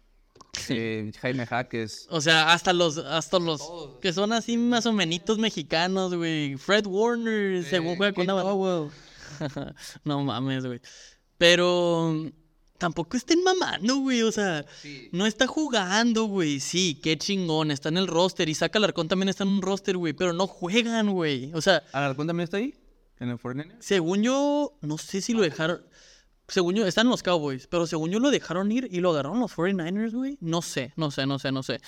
eh, 0.70 1.12
Jaime 1.22 1.46
Jaques. 1.46 2.08
O 2.10 2.20
sea, 2.20 2.54
hasta 2.54 2.74
los, 2.74 2.98
hasta 2.98 3.38
los 3.38 3.62
que 4.02 4.13
son 4.13 4.34
así 4.34 4.58
más 4.58 4.88
o 4.88 4.94
menos 4.94 5.38
mexicanos, 5.38 6.15
güey. 6.15 6.58
Fred 6.58 6.88
Warner, 6.88 7.63
según 7.63 7.98
juega 7.98 8.13
con 8.13 8.28
una. 8.28 8.89
No 10.04 10.24
mames, 10.24 10.65
güey. 10.65 10.82
Pero 11.38 12.32
tampoco 12.78 13.18
estén 13.18 13.44
mamando, 13.44 13.98
güey. 13.98 14.22
O 14.24 14.32
sea, 14.32 14.66
Sí. 14.82 15.10
no 15.12 15.26
está 15.26 15.48
jugando, 15.48 16.26
güey. 16.26 16.60
Sí, 16.60 17.00
qué 17.02 17.18
chingón. 17.18 17.72
Está 17.72 17.90
en 17.90 17.98
el 17.98 18.08
roster. 18.08 18.48
Y 18.50 18.54
Saca 18.56 18.80
Larcón 18.80 19.08
también 19.08 19.30
está 19.30 19.44
en 19.44 19.50
un 19.50 19.62
roster, 19.62 19.98
güey. 19.98 20.13
Pero 20.13 20.34
no 20.34 20.48
juegan, 20.48 21.12
güey. 21.12 21.52
O 21.54 21.62
sea, 21.62 21.84
¿Alarcón 21.92 22.28
también 22.28 22.46
está 22.46 22.58
ahí? 22.58 22.74
¿En 23.20 23.30
el 23.30 23.40
Fortnite? 23.40 23.76
según 23.80 24.22
yo, 24.22 24.78
no 24.82 24.98
sé 24.98 25.22
si 25.22 25.34
lo 25.34 25.42
dejaron. 25.42 25.82
Según 26.48 26.76
yo, 26.76 26.86
están 26.86 27.10
los 27.10 27.24
Cowboys. 27.24 27.68
Pero 27.68 27.88
según 27.88 28.12
yo 28.12 28.20
lo 28.20 28.30
dejaron 28.32 28.72
ir 28.72 28.88
y 28.92 29.00
lo 29.00 29.10
agarraron 29.12 29.40
los 29.40 29.52
49ers, 29.56 30.13
güey. 30.13 30.38
No 30.40 30.62
sé, 30.62 30.94
no 30.96 31.12
sé, 31.12 31.26
no 31.26 31.40
sé, 31.40 31.52
no 31.52 31.63
sé. 31.63 31.82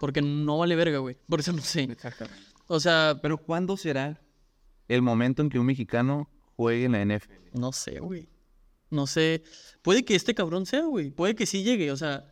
Porque 0.00 0.22
no 0.22 0.58
vale 0.58 0.74
verga, 0.74 0.98
güey. 0.98 1.16
Por 1.28 1.40
eso 1.40 1.52
no 1.52 1.62
sé. 1.62 1.82
Exactamente. 1.82 2.40
O 2.66 2.80
sea, 2.80 3.18
Pero 3.22 3.36
¿cuándo 3.38 3.76
será 3.76 4.20
el 4.88 5.02
momento 5.02 5.42
en 5.42 5.50
que 5.50 5.58
un 5.58 5.66
mexicano 5.66 6.28
juegue 6.56 6.86
en 6.86 6.92
la 6.92 7.02
NFL? 7.04 7.32
No 7.52 7.70
sé, 7.72 8.00
güey. 8.00 8.28
No 8.92 9.06
sé. 9.06 9.42
Puede 9.82 10.04
que 10.04 10.14
este 10.14 10.34
cabrón 10.34 10.66
sea, 10.66 10.82
güey. 10.82 11.10
Puede 11.10 11.34
que 11.34 11.46
sí 11.46 11.62
llegue, 11.64 11.90
o 11.90 11.96
sea. 11.96 12.26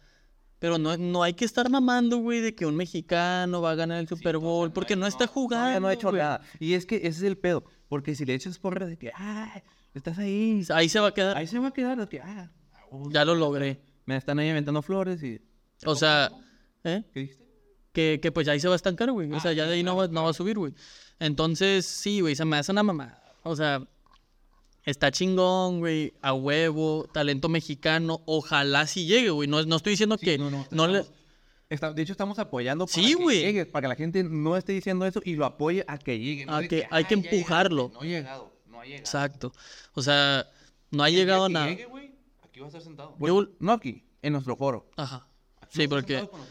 Pero 0.59 0.77
no, 0.77 0.97
no 0.99 1.23
hay 1.23 1.33
que 1.33 1.47
estar 1.47 1.71
mamando, 1.71 2.19
güey, 2.19 2.41
de 2.41 2.55
que 2.55 2.67
un 2.67 2.77
mexicano 2.77 3.63
va 3.63 3.71
a 3.71 3.75
ganar 3.75 3.99
el 3.99 4.07
Super 4.07 4.37
Bowl. 4.37 4.71
porque 4.73 4.95
no, 4.95 5.07
está 5.07 5.27
jugando. 5.27 5.63
Todavía 5.63 5.81
no 5.81 5.89
ha 5.89 5.95
hecho 5.95 6.11
güey. 6.11 6.21
nada. 6.21 6.43
Y 6.59 6.75
es 6.75 6.85
que 6.85 6.97
ese 6.97 7.09
es 7.09 7.23
el 7.23 7.39
pedo. 7.39 7.65
Porque 7.89 8.15
si 8.15 8.27
le 8.27 8.35
echas 8.35 8.59
porra 8.59 8.85
de 8.87 8.99
que, 8.99 9.11
ah, 9.17 9.63
estás 9.95 10.19
ahí, 10.19 10.63
Ahí 10.69 10.89
se 10.91 11.01
va 11.01 11.09
a 11.09 11.15
quedar. 11.15 11.37
ahí 11.37 11.47
se 11.47 11.59
va 11.59 11.69
a 11.69 11.73
quedar 11.73 11.99
de 11.99 12.07
que, 12.07 12.21
ah, 12.21 12.51
Ya 13.11 13.25
lo 13.25 13.35
logré. 13.35 13.81
me 14.05 14.17
están 14.17 14.39
ahí 14.39 14.49
inventando 14.49 14.83
flores 14.83 15.23
y... 15.23 15.41
O 15.87 15.97
sea, 15.97 16.31
¿eh? 16.85 17.03
¿Qué 17.15 17.21
dijiste? 17.21 17.45
Que, 17.93 18.21
que 18.23 18.31
pues 18.31 18.47
ahí 18.49 18.61
se 18.61 18.69
va 18.69 18.75
a 18.75 18.77
estancar, 18.77 19.11
güey. 19.13 19.33
O 19.33 19.41
sea, 19.41 19.53
ya 19.55 19.67
de 19.67 19.75
ahí 19.75 19.83
no 19.83 19.97
va, 19.97 20.09
no 20.09 20.25
va 20.25 20.31
a 20.31 20.35
subir, 20.35 20.59
güey. 20.59 20.75
Entonces, 21.19 21.87
sí, 21.87 22.21
güey, 22.21 22.37
se 22.37 22.45
me 22.45 22.59
hace 22.59 22.71
una 22.71 22.83
mamá. 22.83 23.19
O 23.43 23.57
sea, 23.57 23.83
está 24.85 25.11
chingón, 25.11 25.81
güey, 25.81 26.15
a 26.23 26.33
huevo, 26.35 27.09
talento 27.13 27.49
mexicano. 27.49 28.23
Ojalá 28.27 28.87
sí 28.87 29.07
llegue, 29.07 29.31
güey. 29.31 29.49
No, 29.49 29.63
no 29.65 29.77
estoy 29.77 29.93
diciendo 29.93 30.17
que 30.19 30.39
no, 30.39 30.51
no, 30.51 30.67
no 30.71 30.87
le... 30.89 31.05
Está- 31.69 31.93
de 31.93 32.03
hecho, 32.03 32.13
estamos 32.13 32.39
apoyando 32.41 32.87
para 32.87 32.95
Sí, 32.95 33.15
que 33.15 33.23
güey. 33.23 33.41
llegue, 33.43 33.65
para 33.67 33.83
que 33.83 33.89
la 33.89 33.95
gente 33.95 34.25
no 34.25 34.57
esté 34.57 34.73
diciendo 34.73 35.07
eso 35.07 35.21
y 35.25 35.37
lo 35.37 35.45
apoye 35.47 35.85
a 35.87 35.99
que 35.99 36.19
llegue. 36.19 36.45
no 36.47 36.57
A 36.57 36.63
que 36.65 36.87
hay 36.91 37.05
"Ah, 37.05 37.09
que 37.09 37.15
ya 37.15 37.21
llegaste". 37.21 37.37
empujarlo. 37.37 37.91
No 37.95 38.01
ha 38.01 38.05
llegado, 38.05 38.53
no 38.67 38.81
ha 38.81 38.85
llegado. 38.85 38.99
Exacto. 39.01 39.53
O 39.95 40.03
sea, 40.03 40.47
no 40.91 41.05
ha 41.05 41.09
El 41.09 41.15
día 41.15 41.23
llegado 41.25 41.45
a 41.45 41.47
que 41.49 41.53
nada. 41.55 41.67
llegue, 41.69 41.85
güey, 41.87 42.13
aquí 42.43 42.59
va 42.59 42.67
a 42.67 42.69
estar 42.69 42.83
sentado. 42.83 43.17
Yo- 43.21 43.49
no 43.61 43.73
aquí, 43.73 44.03
en 44.23 44.33
nuestro 44.33 44.57
foro. 44.57 44.91
Ajá. 44.97 45.29
Sí, 45.69 45.87
porque, 45.87 46.15
nosotros 46.17 46.51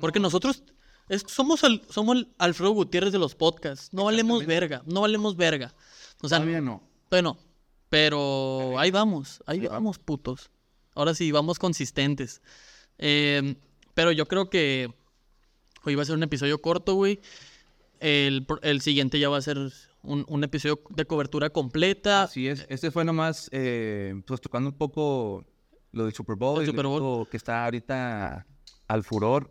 porque 0.00 0.20
nosotros 0.20 0.62
es- 1.08 1.24
somos, 1.26 1.64
el, 1.64 1.80
somos 1.88 2.16
el 2.18 2.28
Alfredo 2.36 2.72
Gutiérrez 2.72 3.12
de 3.12 3.18
los 3.18 3.34
podcasts. 3.34 3.88
No 3.94 4.04
valemos 4.04 4.44
verga. 4.44 4.82
No 4.84 5.00
valemos 5.00 5.36
verga. 5.36 5.72
O 6.20 6.28
sea, 6.28 6.36
Todavía 6.36 6.60
no. 6.60 6.82
Pero 7.90 8.78
ahí 8.78 8.90
vamos. 8.90 9.42
Ahí 9.46 9.66
vamos, 9.66 9.98
putos. 9.98 10.50
Ahora 10.94 11.12
sí, 11.14 11.30
vamos 11.32 11.58
consistentes. 11.58 12.40
Eh, 12.98 13.56
pero 13.94 14.12
yo 14.12 14.26
creo 14.26 14.48
que 14.48 14.94
hoy 15.84 15.94
va 15.96 16.02
a 16.02 16.06
ser 16.06 16.14
un 16.14 16.22
episodio 16.22 16.62
corto, 16.62 16.94
güey. 16.94 17.20
El, 17.98 18.46
el 18.62 18.80
siguiente 18.80 19.18
ya 19.18 19.28
va 19.28 19.36
a 19.36 19.42
ser 19.42 19.58
un, 20.02 20.24
un 20.28 20.44
episodio 20.44 20.80
de 20.90 21.04
cobertura 21.04 21.50
completa. 21.50 22.22
Así 22.22 22.48
es. 22.48 22.64
Este 22.70 22.90
fue 22.90 23.04
nomás, 23.04 23.48
eh, 23.52 24.14
pues 24.26 24.40
tocando 24.40 24.70
un 24.70 24.78
poco 24.78 25.44
lo 25.92 26.04
del 26.04 26.14
Super 26.14 26.36
Bowl. 26.36 26.60
El 26.60 26.66
Super 26.66 26.86
Bowl. 26.86 27.28
que 27.28 27.36
está 27.36 27.64
ahorita 27.64 28.46
al 28.86 29.04
furor. 29.04 29.50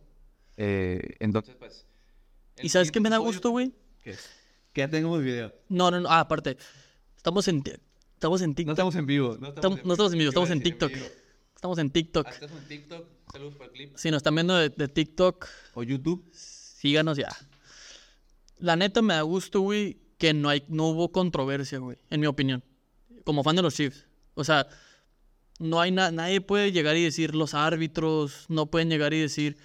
Eh, 0.58 1.16
entonces, 1.20 1.56
pues. 1.58 1.86
¿Y 2.62 2.70
sabes 2.70 2.92
qué 2.92 3.00
me 3.00 3.10
da 3.10 3.18
gusto, 3.18 3.50
güey? 3.52 3.74
Que 4.04 4.16
ya 4.76 4.90
tengo 4.90 5.18
el 5.18 5.24
video. 5.24 5.54
No, 5.68 5.92
no, 5.92 6.00
no. 6.00 6.10
Ah, 6.10 6.22
aparte. 6.22 6.58
Estamos 7.16 7.48
en, 7.50 7.64
estamos 8.20 8.42
en 8.42 8.50
No 8.50 8.56
TikTok. 8.56 8.74
estamos 8.74 8.96
en 8.96 9.06
vivo. 9.06 9.38
No 9.40 9.48
Estamos- 9.50 9.86
no 9.86 9.94
estamos 9.94 10.12
en 10.14 10.20
vivo, 10.20 10.30
estamos 10.30 10.50
en 10.50 10.62
TikTok. 10.62 10.92
Estamos 11.56 11.78
en 11.80 11.90
TikTok. 11.90 12.28
Ah, 12.28 12.32
Estamos 12.32 12.58
en 12.62 12.68
TikTok. 12.68 13.08
Saludos 13.32 13.56
para 13.56 13.66
el 13.66 13.72
clip. 13.72 13.96
Si 13.98 14.12
nos 14.12 14.18
están 14.18 14.36
viendo 14.36 14.56
de, 14.56 14.70
de 14.70 14.88
TikTok, 14.88 15.48
O 15.74 15.84
YouTube. 15.84 16.30
síganos 16.34 17.18
ya. 17.18 17.30
La 18.58 18.76
neta 18.76 19.02
me 19.02 19.14
da 19.14 19.22
gusto, 19.22 19.62
güey, 19.62 19.98
que 20.18 20.34
no, 20.34 20.50
hay, 20.50 20.64
no 20.68 20.88
hubo 20.88 21.12
controversia, 21.12 21.80
güey, 21.80 21.98
en 22.10 22.20
mi 22.20 22.28
opinión. 22.28 22.64
Como 23.24 23.44
fan 23.44 23.56
de 23.56 23.62
los 23.62 23.74
Chiefs. 23.76 24.06
O 24.34 24.44
sea, 24.44 24.68
no 25.60 25.80
hay 25.80 25.92
na- 25.92 26.12
nadie 26.12 26.42
puede 26.42 26.72
llegar 26.72 26.98
y 26.98 27.04
decir 27.04 27.36
los 27.36 27.54
árbitros, 27.54 28.46
no 28.50 28.66
pueden 28.70 28.90
llegar 28.90 29.14
y 29.14 29.20
decir 29.22 29.58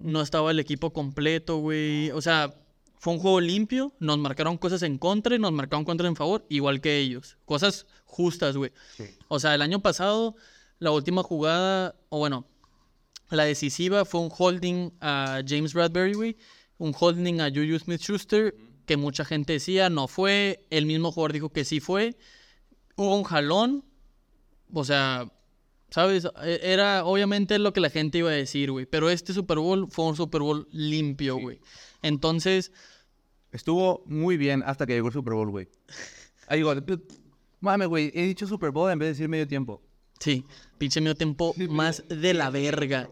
no 0.00 0.20
estaba 0.22 0.50
el 0.50 0.58
equipo 0.60 0.92
completo, 0.92 1.58
güey. 1.58 2.10
O 2.12 2.20
sea, 2.22 2.54
fue 3.02 3.14
un 3.14 3.18
juego 3.18 3.40
limpio, 3.40 3.92
nos 3.98 4.16
marcaron 4.18 4.56
cosas 4.58 4.80
en 4.84 4.96
contra 4.96 5.34
y 5.34 5.38
nos 5.40 5.50
marcaron 5.50 5.84
cosas 5.84 6.06
en 6.06 6.14
favor, 6.14 6.46
igual 6.48 6.80
que 6.80 6.98
ellos. 6.98 7.36
Cosas 7.44 7.84
justas, 8.04 8.56
güey. 8.56 8.70
Sí. 8.96 9.06
O 9.26 9.40
sea, 9.40 9.56
el 9.56 9.62
año 9.62 9.80
pasado, 9.82 10.36
la 10.78 10.92
última 10.92 11.24
jugada, 11.24 11.96
o 12.10 12.18
bueno, 12.20 12.46
la 13.28 13.42
decisiva 13.42 14.04
fue 14.04 14.20
un 14.20 14.30
holding 14.36 14.92
a 15.00 15.42
James 15.44 15.74
Bradbury, 15.74 16.14
güey. 16.14 16.36
Un 16.78 16.94
holding 16.96 17.40
a 17.40 17.48
Juju 17.50 17.76
Smith 17.80 18.00
Schuster. 18.02 18.54
que 18.86 18.96
mucha 18.96 19.24
gente 19.24 19.54
decía, 19.54 19.90
no 19.90 20.06
fue. 20.06 20.64
El 20.70 20.86
mismo 20.86 21.10
jugador 21.10 21.32
dijo 21.32 21.48
que 21.50 21.64
sí 21.64 21.80
fue. 21.80 22.16
Hubo 22.94 23.16
un 23.16 23.24
jalón. 23.24 23.84
O 24.72 24.84
sea, 24.84 25.28
¿sabes? 25.90 26.28
E- 26.44 26.60
Era 26.62 27.04
obviamente 27.04 27.58
lo 27.58 27.72
que 27.72 27.80
la 27.80 27.90
gente 27.90 28.18
iba 28.18 28.30
a 28.30 28.34
decir, 28.34 28.70
güey. 28.70 28.86
Pero 28.86 29.10
este 29.10 29.32
Super 29.32 29.58
Bowl 29.58 29.88
fue 29.90 30.04
un 30.04 30.14
Super 30.14 30.40
Bowl 30.42 30.68
limpio, 30.70 31.36
güey. 31.36 31.58
Entonces, 32.02 32.70
Estuvo 33.52 34.02
muy 34.06 34.36
bien 34.36 34.62
hasta 34.66 34.86
que 34.86 34.94
llegó 34.94 35.08
el 35.08 35.12
Super 35.14 35.34
Bowl, 35.34 35.50
güey. 35.50 35.68
Ahí 36.48 36.58
digo, 36.60 36.74
mame, 37.60 37.86
güey, 37.86 38.10
he 38.14 38.24
dicho 38.24 38.46
Super 38.46 38.70
Bowl 38.70 38.90
en 38.90 38.98
vez 38.98 39.06
de 39.06 39.12
decir 39.12 39.28
medio 39.28 39.46
tiempo. 39.46 39.82
sí, 40.18 40.44
pinche 40.78 41.00
medio 41.00 41.14
tiempo 41.14 41.54
más 41.68 42.02
de 42.08 42.34
la 42.34 42.50
verga. 42.50 43.08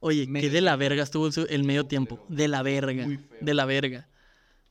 Oye, 0.00 0.26
que 0.30 0.50
de 0.50 0.60
la 0.60 0.76
verga 0.76 1.02
estuvo 1.02 1.28
el, 1.48 1.64
medio 1.64 1.86
tiempo. 1.86 2.22
De 2.28 2.46
la 2.48 2.62
verga. 2.62 3.06
De 3.40 3.54
la 3.54 3.64
verga. 3.64 4.06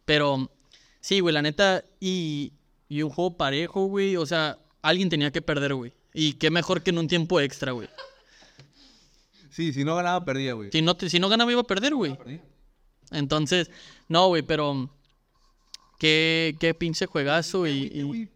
Pero, 0.06 0.52
sí, 1.00 1.22
güey, 1.22 1.34
la 1.34 1.42
neta. 1.42 1.84
Y, 2.00 2.54
y 2.88 3.02
un 3.02 3.10
juego 3.10 3.36
parejo, 3.36 3.86
güey. 3.88 4.16
O 4.18 4.28
sea, 4.28 4.60
alguien 4.84 5.10
tenía 5.10 5.32
que 5.32 5.42
perder, 5.42 5.74
güey. 5.74 5.92
Y 6.14 6.34
qué 6.34 6.52
mejor 6.52 6.84
que 6.84 6.92
en 6.92 7.00
un 7.00 7.08
tiempo 7.08 7.40
extra, 7.40 7.72
güey. 7.72 7.90
Sí, 9.50 9.74
si 9.74 9.84
no 9.84 9.96
ganaba, 9.96 10.24
perdía, 10.24 10.54
güey. 10.54 10.70
Si 10.72 10.82
no, 10.84 10.96
te- 10.96 11.10
si 11.10 11.20
no 11.20 11.30
ganaba, 11.30 11.52
iba 11.52 11.62
a 11.62 11.66
perder, 11.66 11.96
güey. 11.96 12.16
Entonces, 13.12 13.72
no, 14.08 14.28
güey, 14.28 14.42
pero. 14.44 14.90
Qué, 16.00 16.56
qué 16.60 16.74
pinche 16.74 17.06
juegazo 17.06 17.68
y. 17.68 17.90
y 17.94 18.30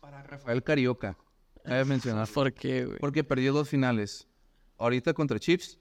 Para 0.00 0.22
Rafael 0.22 0.62
Carioca. 0.62 1.16
Mencionar. 1.86 2.28
¿Por 2.28 2.52
qué, 2.52 2.84
güey? 2.84 2.98
Porque 2.98 3.24
perdió 3.24 3.52
dos 3.52 3.68
finales. 3.68 4.26
Ahorita 4.78 5.12
contra 5.12 5.38
Chiefs. 5.38 5.78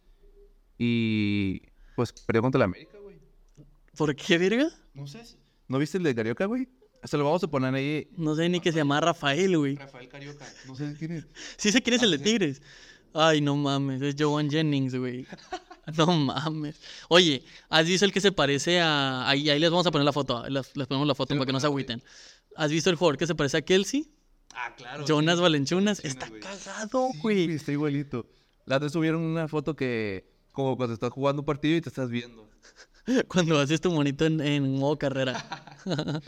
Y 0.77 1.61
pues 1.95 2.13
perdió 2.13 2.41
contra 2.41 2.59
la 2.59 2.65
América, 2.65 2.97
güey. 2.99 3.19
¿Por 3.97 4.15
qué, 4.15 4.37
verga? 4.37 4.69
No 4.93 5.07
sé. 5.07 5.23
¿No 5.67 5.77
viste 5.77 5.97
el 5.97 6.03
de 6.03 6.15
Carioca, 6.15 6.45
güey? 6.45 6.67
Se 7.03 7.17
lo 7.17 7.23
vamos 7.23 7.43
a 7.43 7.47
poner 7.47 7.73
ahí. 7.73 8.09
No 8.17 8.35
sé 8.35 8.49
ni 8.49 8.59
que 8.59 8.71
se 8.71 8.79
llama 8.79 8.99
Rafael, 8.99 9.57
güey. 9.57 9.75
Rafael 9.75 10.07
Carioca. 10.07 10.45
No 10.67 10.75
sé 10.75 10.95
quién 10.97 11.11
es. 11.13 11.27
Sí 11.57 11.71
sé 11.71 11.81
quién 11.81 11.95
es 11.95 12.03
el 12.03 12.11
de 12.11 12.19
Tigres. 12.19 12.61
Ay, 13.13 13.41
no 13.41 13.55
mames, 13.55 14.01
es 14.01 14.15
Joan 14.17 14.49
Jennings, 14.49 14.95
güey. 14.95 15.25
No 15.97 16.07
mames. 16.07 16.75
Oye, 17.07 17.43
¿has 17.69 17.85
visto 17.85 18.05
el 18.05 18.11
que 18.11 18.21
se 18.21 18.31
parece 18.31 18.79
a... 18.79 19.27
Ahí, 19.27 19.49
ahí 19.49 19.59
les 19.59 19.69
vamos 19.69 19.85
a 19.87 19.91
poner 19.91 20.05
la 20.05 20.13
foto, 20.13 20.47
les, 20.49 20.75
les 20.75 20.87
ponemos 20.87 21.07
la 21.07 21.15
foto 21.15 21.33
para 21.35 21.45
que 21.45 21.53
no 21.53 21.59
se 21.59 21.67
agüiten. 21.67 22.01
¿Has 22.55 22.71
visto 22.71 22.89
el 22.89 22.95
jugador 22.95 23.17
que 23.17 23.27
se 23.27 23.35
parece 23.35 23.57
a 23.57 23.61
Kelsey? 23.61 24.11
Ah, 24.53 24.73
claro. 24.75 25.05
Jonas 25.05 25.39
Valenchunas. 25.39 26.03
Está 26.03 26.27
güey. 26.27 26.41
cagado, 26.41 27.09
Sí, 27.13 27.19
güey. 27.21 27.51
Está 27.51 27.71
igualito. 27.71 28.27
La 28.65 28.77
otra 28.77 28.89
subieron 28.89 29.21
una 29.21 29.47
foto 29.47 29.75
que. 29.75 30.27
Como 30.51 30.75
cuando 30.75 30.93
estás 30.93 31.11
jugando 31.11 31.41
un 31.41 31.45
partido 31.45 31.77
y 31.77 31.81
te 31.81 31.89
estás 31.89 32.09
viendo. 32.09 32.49
Cuando 33.27 33.59
haces 33.59 33.81
tu 33.81 33.91
monito 33.91 34.25
en, 34.25 34.39
en 34.41 34.77
modo 34.77 34.97
carrera. 34.97 35.45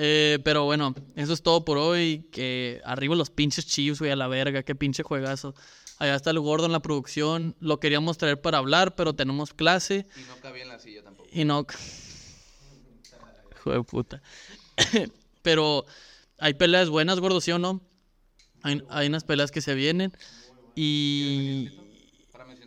Eh, 0.00 0.38
pero 0.44 0.64
bueno, 0.64 0.94
eso 1.16 1.32
es 1.32 1.42
todo 1.42 1.64
por 1.64 1.76
hoy. 1.76 2.28
Que 2.30 2.80
arriba 2.84 3.16
los 3.16 3.30
pinches 3.30 3.66
Chiefs, 3.66 3.98
güey, 3.98 4.12
a 4.12 4.16
la 4.16 4.28
verga. 4.28 4.62
Qué 4.62 4.76
pinche 4.76 5.02
juegazo. 5.02 5.56
Allá 5.98 6.14
está 6.14 6.30
el 6.30 6.40
gordo 6.40 6.66
en 6.66 6.72
la 6.72 6.80
producción. 6.80 7.56
Lo 7.60 7.80
queríamos 7.80 8.18
traer 8.18 8.40
para 8.40 8.58
hablar, 8.58 8.94
pero 8.94 9.14
tenemos 9.14 9.52
clase. 9.52 10.06
Y 10.16 10.28
no 10.28 10.36
cabía 10.40 10.62
en 10.62 10.68
la 10.68 10.78
silla 10.78 11.02
tampoco. 11.02 11.28
Y 11.32 11.44
no. 11.44 11.66
Hijo 13.56 13.72
de 13.72 13.82
puta. 13.82 14.22
pero 15.42 15.84
hay 16.38 16.54
peleas 16.54 16.88
buenas, 16.88 17.18
gordo, 17.18 17.40
¿sí 17.40 17.50
o 17.50 17.58
no? 17.58 17.80
Hay, 18.62 18.82
hay 18.90 19.08
unas 19.08 19.24
peleas 19.24 19.50
que 19.50 19.60
se 19.60 19.74
vienen. 19.74 20.12
Y. 20.74 21.70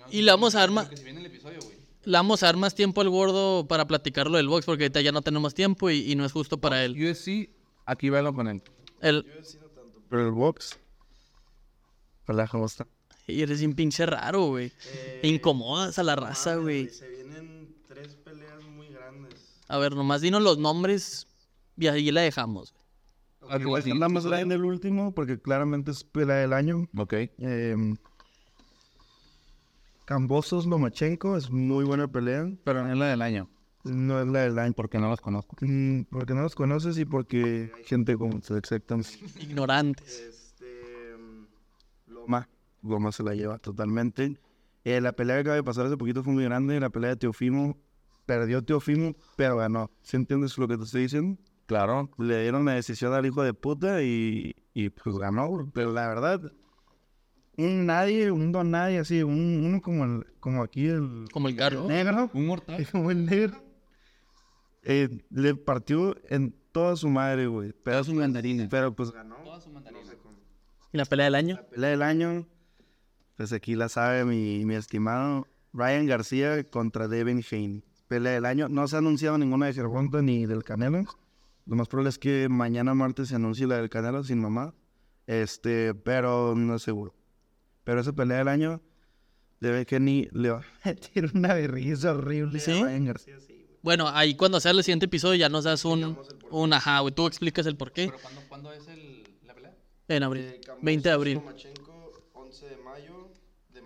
Y 0.09 0.23
le 0.23 0.31
vamos 0.31 0.55
a 0.55 0.59
dar 0.59 0.71
más. 0.71 0.89
El. 0.91 1.31
Le 2.03 2.13
vamos 2.13 2.41
a 2.41 2.47
dar 2.47 2.57
más 2.57 2.73
tiempo 2.73 3.01
al 3.01 3.09
gordo 3.09 3.67
para 3.67 3.85
platicarlo 3.85 4.37
del 4.37 4.47
box, 4.47 4.65
porque 4.65 4.85
ahorita 4.85 5.01
ya 5.01 5.11
no 5.11 5.21
tenemos 5.21 5.53
tiempo 5.53 5.91
y, 5.91 6.11
y 6.11 6.15
no 6.15 6.25
es 6.25 6.31
justo 6.31 6.59
para 6.59 6.83
él. 6.83 6.97
USC, 6.99 7.49
aquí 7.85 8.09
velo 8.09 8.33
con 8.33 8.47
él. 8.47 8.63
El, 9.01 9.23
Pero 10.09 10.25
el 10.25 10.31
box. 10.31 10.79
¿cómo 12.49 12.65
está? 12.65 12.87
Y 13.27 13.41
eres 13.41 13.61
un 13.61 13.73
pinche 13.73 14.05
raro, 14.05 14.47
güey. 14.47 14.71
Incomodas 15.23 15.97
a 15.99 16.03
la 16.03 16.15
raza, 16.15 16.55
güey. 16.55 16.89
Se 16.89 17.09
vienen 17.09 17.75
tres 17.87 18.15
peleas 18.15 18.63
muy 18.63 18.87
grandes. 18.89 19.61
A 19.67 19.77
ver, 19.77 19.95
nomás 19.95 20.21
dinos 20.21 20.41
los 20.41 20.57
nombres 20.57 21.27
y 21.77 21.87
ahí 21.87 22.11
la 22.11 22.21
dejamos. 22.21 22.73
Aquí 23.49 23.63
Igual 23.63 23.83
la 23.99 24.09
más 24.09 24.25
grande 24.25 24.55
el 24.55 24.63
último, 24.63 25.13
porque 25.13 25.39
claramente 25.39 25.91
es 25.91 26.03
pelea 26.03 26.37
del 26.37 26.53
año. 26.53 26.87
Ok. 26.95 27.13
Eh, 27.13 27.75
Cambosos 30.05 30.65
Lomachenko 30.65 31.37
es 31.37 31.49
muy 31.49 31.85
buena 31.85 32.07
pelea. 32.07 32.51
Pero 32.63 32.83
no 32.83 32.91
es 32.91 32.97
la 32.97 33.07
del 33.07 33.21
año. 33.21 33.49
No 33.83 34.21
es 34.21 34.27
la 34.27 34.41
del 34.41 34.59
año. 34.59 34.73
Porque 34.73 34.99
no 34.99 35.09
los 35.09 35.21
conozco. 35.21 35.55
Mm, 35.61 36.03
Porque 36.03 36.33
no 36.33 36.41
los 36.41 36.53
conoces 36.53 36.97
y 36.97 37.05
porque 37.05 37.71
hay 37.75 37.83
gente 37.85 38.17
como 38.17 38.39
tú, 38.41 38.55
exactamente. 38.55 39.11
Ignorantes. 39.39 40.19
Este. 40.19 41.15
Loma. 42.07 42.47
Loma 42.83 43.11
se 43.11 43.23
la 43.23 43.33
lleva 43.35 43.57
totalmente. 43.59 44.37
Eh, 44.83 44.99
la 45.01 45.11
pelea 45.13 45.35
que 45.35 45.41
acaba 45.41 45.55
de 45.55 45.63
pasar 45.63 45.85
hace 45.85 45.97
poquito 45.97 46.23
fue 46.23 46.33
muy 46.33 46.43
grande. 46.43 46.79
La 46.79 46.89
pelea 46.89 47.11
de 47.11 47.15
Teofimo. 47.17 47.77
Perdió 48.25 48.63
Teofimo, 48.63 49.15
pero 49.35 49.57
ganó. 49.57 49.91
¿Sí 50.01 50.15
entiendes 50.17 50.57
lo 50.57 50.67
que 50.67 50.77
te 50.77 50.83
estoy 50.83 51.03
diciendo? 51.03 51.39
Claro. 51.65 52.09
Le 52.17 52.41
dieron 52.43 52.65
la 52.65 52.73
decisión 52.73 53.13
al 53.13 53.25
hijo 53.25 53.43
de 53.43 53.53
puta 53.53 54.01
y, 54.03 54.55
y 54.73 54.89
pues 54.89 55.17
ganó. 55.17 55.69
Pero 55.73 55.91
la 55.91 56.07
verdad, 56.07 56.51
un 57.57 57.85
nadie, 57.85 58.31
un 58.31 58.51
don 58.51 58.71
nadie, 58.71 58.99
así, 58.99 59.21
un, 59.23 59.63
uno 59.65 59.81
como, 59.81 60.03
el, 60.05 60.25
como 60.39 60.63
aquí 60.63 60.87
el 60.87 61.25
Como 61.31 61.47
el 61.47 61.55
carro. 61.55 61.87
negro, 61.87 62.29
Un 62.33 62.45
mortal. 62.47 62.87
como 62.91 63.11
el 63.11 63.25
negro, 63.25 63.57
eh, 64.83 65.09
le 65.29 65.55
partió 65.55 66.15
en 66.29 66.55
toda 66.71 66.95
su 66.95 67.09
madre, 67.09 67.47
güey. 67.47 67.73
Pero, 67.83 68.03
de 68.03 68.13
mandarina. 68.13 68.67
pero 68.69 68.95
pues 68.95 69.11
ganó. 69.11 69.35
¿Y 70.93 70.97
la 70.97 71.05
pelea 71.05 71.25
del 71.25 71.35
año? 71.35 71.55
La 71.55 71.67
pelea 71.69 71.89
del 71.91 72.01
año, 72.01 72.47
pues 73.41 73.53
aquí 73.53 73.73
la 73.73 73.89
sabe 73.89 74.23
mi, 74.23 74.63
mi 74.65 74.75
estimado 74.75 75.47
Ryan 75.73 76.05
García 76.05 76.63
contra 76.63 77.07
Devin 77.07 77.43
Haney. 77.49 77.83
Pelea 78.07 78.33
del 78.33 78.45
año. 78.45 78.69
No 78.69 78.87
se 78.87 78.97
ha 78.97 78.99
anunciado 78.99 79.35
ninguna 79.39 79.65
de 79.65 79.73
Gervonta 79.73 80.21
ni 80.21 80.45
del 80.45 80.63
Canelo. 80.63 81.05
Lo 81.65 81.75
más 81.75 81.87
probable 81.87 82.09
es 82.09 82.19
que 82.19 82.49
mañana 82.49 82.93
martes 82.93 83.29
se 83.29 83.35
anuncie 83.35 83.65
la 83.65 83.77
del 83.77 83.89
Canelo 83.89 84.23
sin 84.23 84.39
mamá. 84.39 84.75
Este, 85.25 85.95
pero 85.95 86.53
no 86.55 86.75
es 86.75 86.83
seguro. 86.83 87.15
Pero 87.83 88.01
esa 88.01 88.13
pelea 88.13 88.37
del 88.37 88.47
año, 88.47 88.79
Devin 89.59 89.87
Haney 89.89 90.29
le 90.33 90.51
va 90.51 90.59
a 90.83 90.89
meter 90.89 91.31
una 91.33 91.55
berriza 91.55 92.11
horrible 92.11 92.59
¿Sí? 92.59 92.79
a 92.79 92.83
Ryan 92.85 93.05
García. 93.05 93.39
Sí. 93.39 93.65
Bueno, 93.81 94.07
ahí 94.07 94.35
cuando 94.35 94.59
sea 94.59 94.71
el 94.71 94.83
siguiente 94.83 95.07
episodio 95.07 95.33
ya 95.39 95.49
nos 95.49 95.63
das 95.63 95.83
un, 95.83 96.15
un 96.51 96.73
ajá, 96.73 96.99
güey. 96.99 97.11
Tú 97.11 97.25
explicas 97.25 97.65
el 97.65 97.75
por 97.75 97.91
qué. 97.91 98.05
¿Pero 98.05 98.19
cuándo, 98.21 98.41
cuándo 98.49 98.71
es 98.71 98.87
el, 98.87 99.23
la 99.47 99.55
pelea? 99.55 99.75
En 100.09 100.21
abril. 100.21 100.61
20 100.83 101.09
de 101.09 101.13
abril. 101.13 101.35
Lomachenko, 101.35 102.11
11 102.33 102.69
de 102.69 102.77
mayo. 102.77 103.20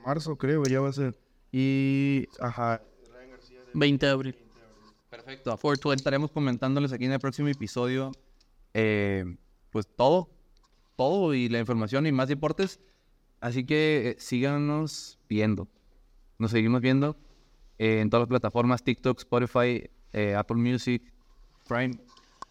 Marzo, 0.05 0.37
creo, 0.37 0.63
ya 0.65 0.79
va 0.81 0.89
a 0.89 0.93
ser. 0.93 1.17
Y, 1.51 2.27
ajá, 2.39 2.81
20 3.73 4.05
de 4.05 4.11
abril. 4.11 4.35
Perfecto. 5.09 5.51
420. 5.51 5.95
Estaremos 5.99 6.31
comentándoles 6.31 6.91
aquí 6.91 7.05
en 7.05 7.13
el 7.13 7.19
próximo 7.19 7.47
episodio. 7.47 8.11
eh, 8.73 9.25
pues 9.71 9.87
todo. 9.87 10.29
Todo 10.95 11.33
y 11.33 11.49
la 11.49 11.59
información 11.59 12.05
y 12.07 12.11
más 12.11 12.29
deportes. 12.29 12.79
Así 13.41 13.65
que 13.65 14.11
eh, 14.11 14.15
síganos 14.19 15.19
viendo. 15.27 15.67
Nos 16.37 16.51
seguimos 16.51 16.81
viendo 16.81 17.17
eh, 17.77 17.99
en 17.99 18.09
todas 18.09 18.21
las 18.21 18.29
plataformas: 18.29 18.83
TikTok, 18.83 19.17
Spotify, 19.19 19.89
eh, 20.13 20.35
Apple 20.35 20.57
Music, 20.57 21.01
Prime, 21.67 21.99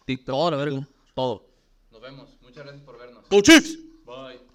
TikTok. 0.05 0.35
Todo, 0.35 0.51
la 0.51 0.57
verga. 0.57 0.87
Todo. 1.15 1.47
Nos 1.91 2.01
vemos. 2.01 2.37
Muchas 2.41 2.63
gracias 2.63 2.83
por 2.83 2.99
vernos. 2.99 3.23
¡Go 3.29 3.41
Chiefs! 3.41 3.79
Bye. 4.05 4.45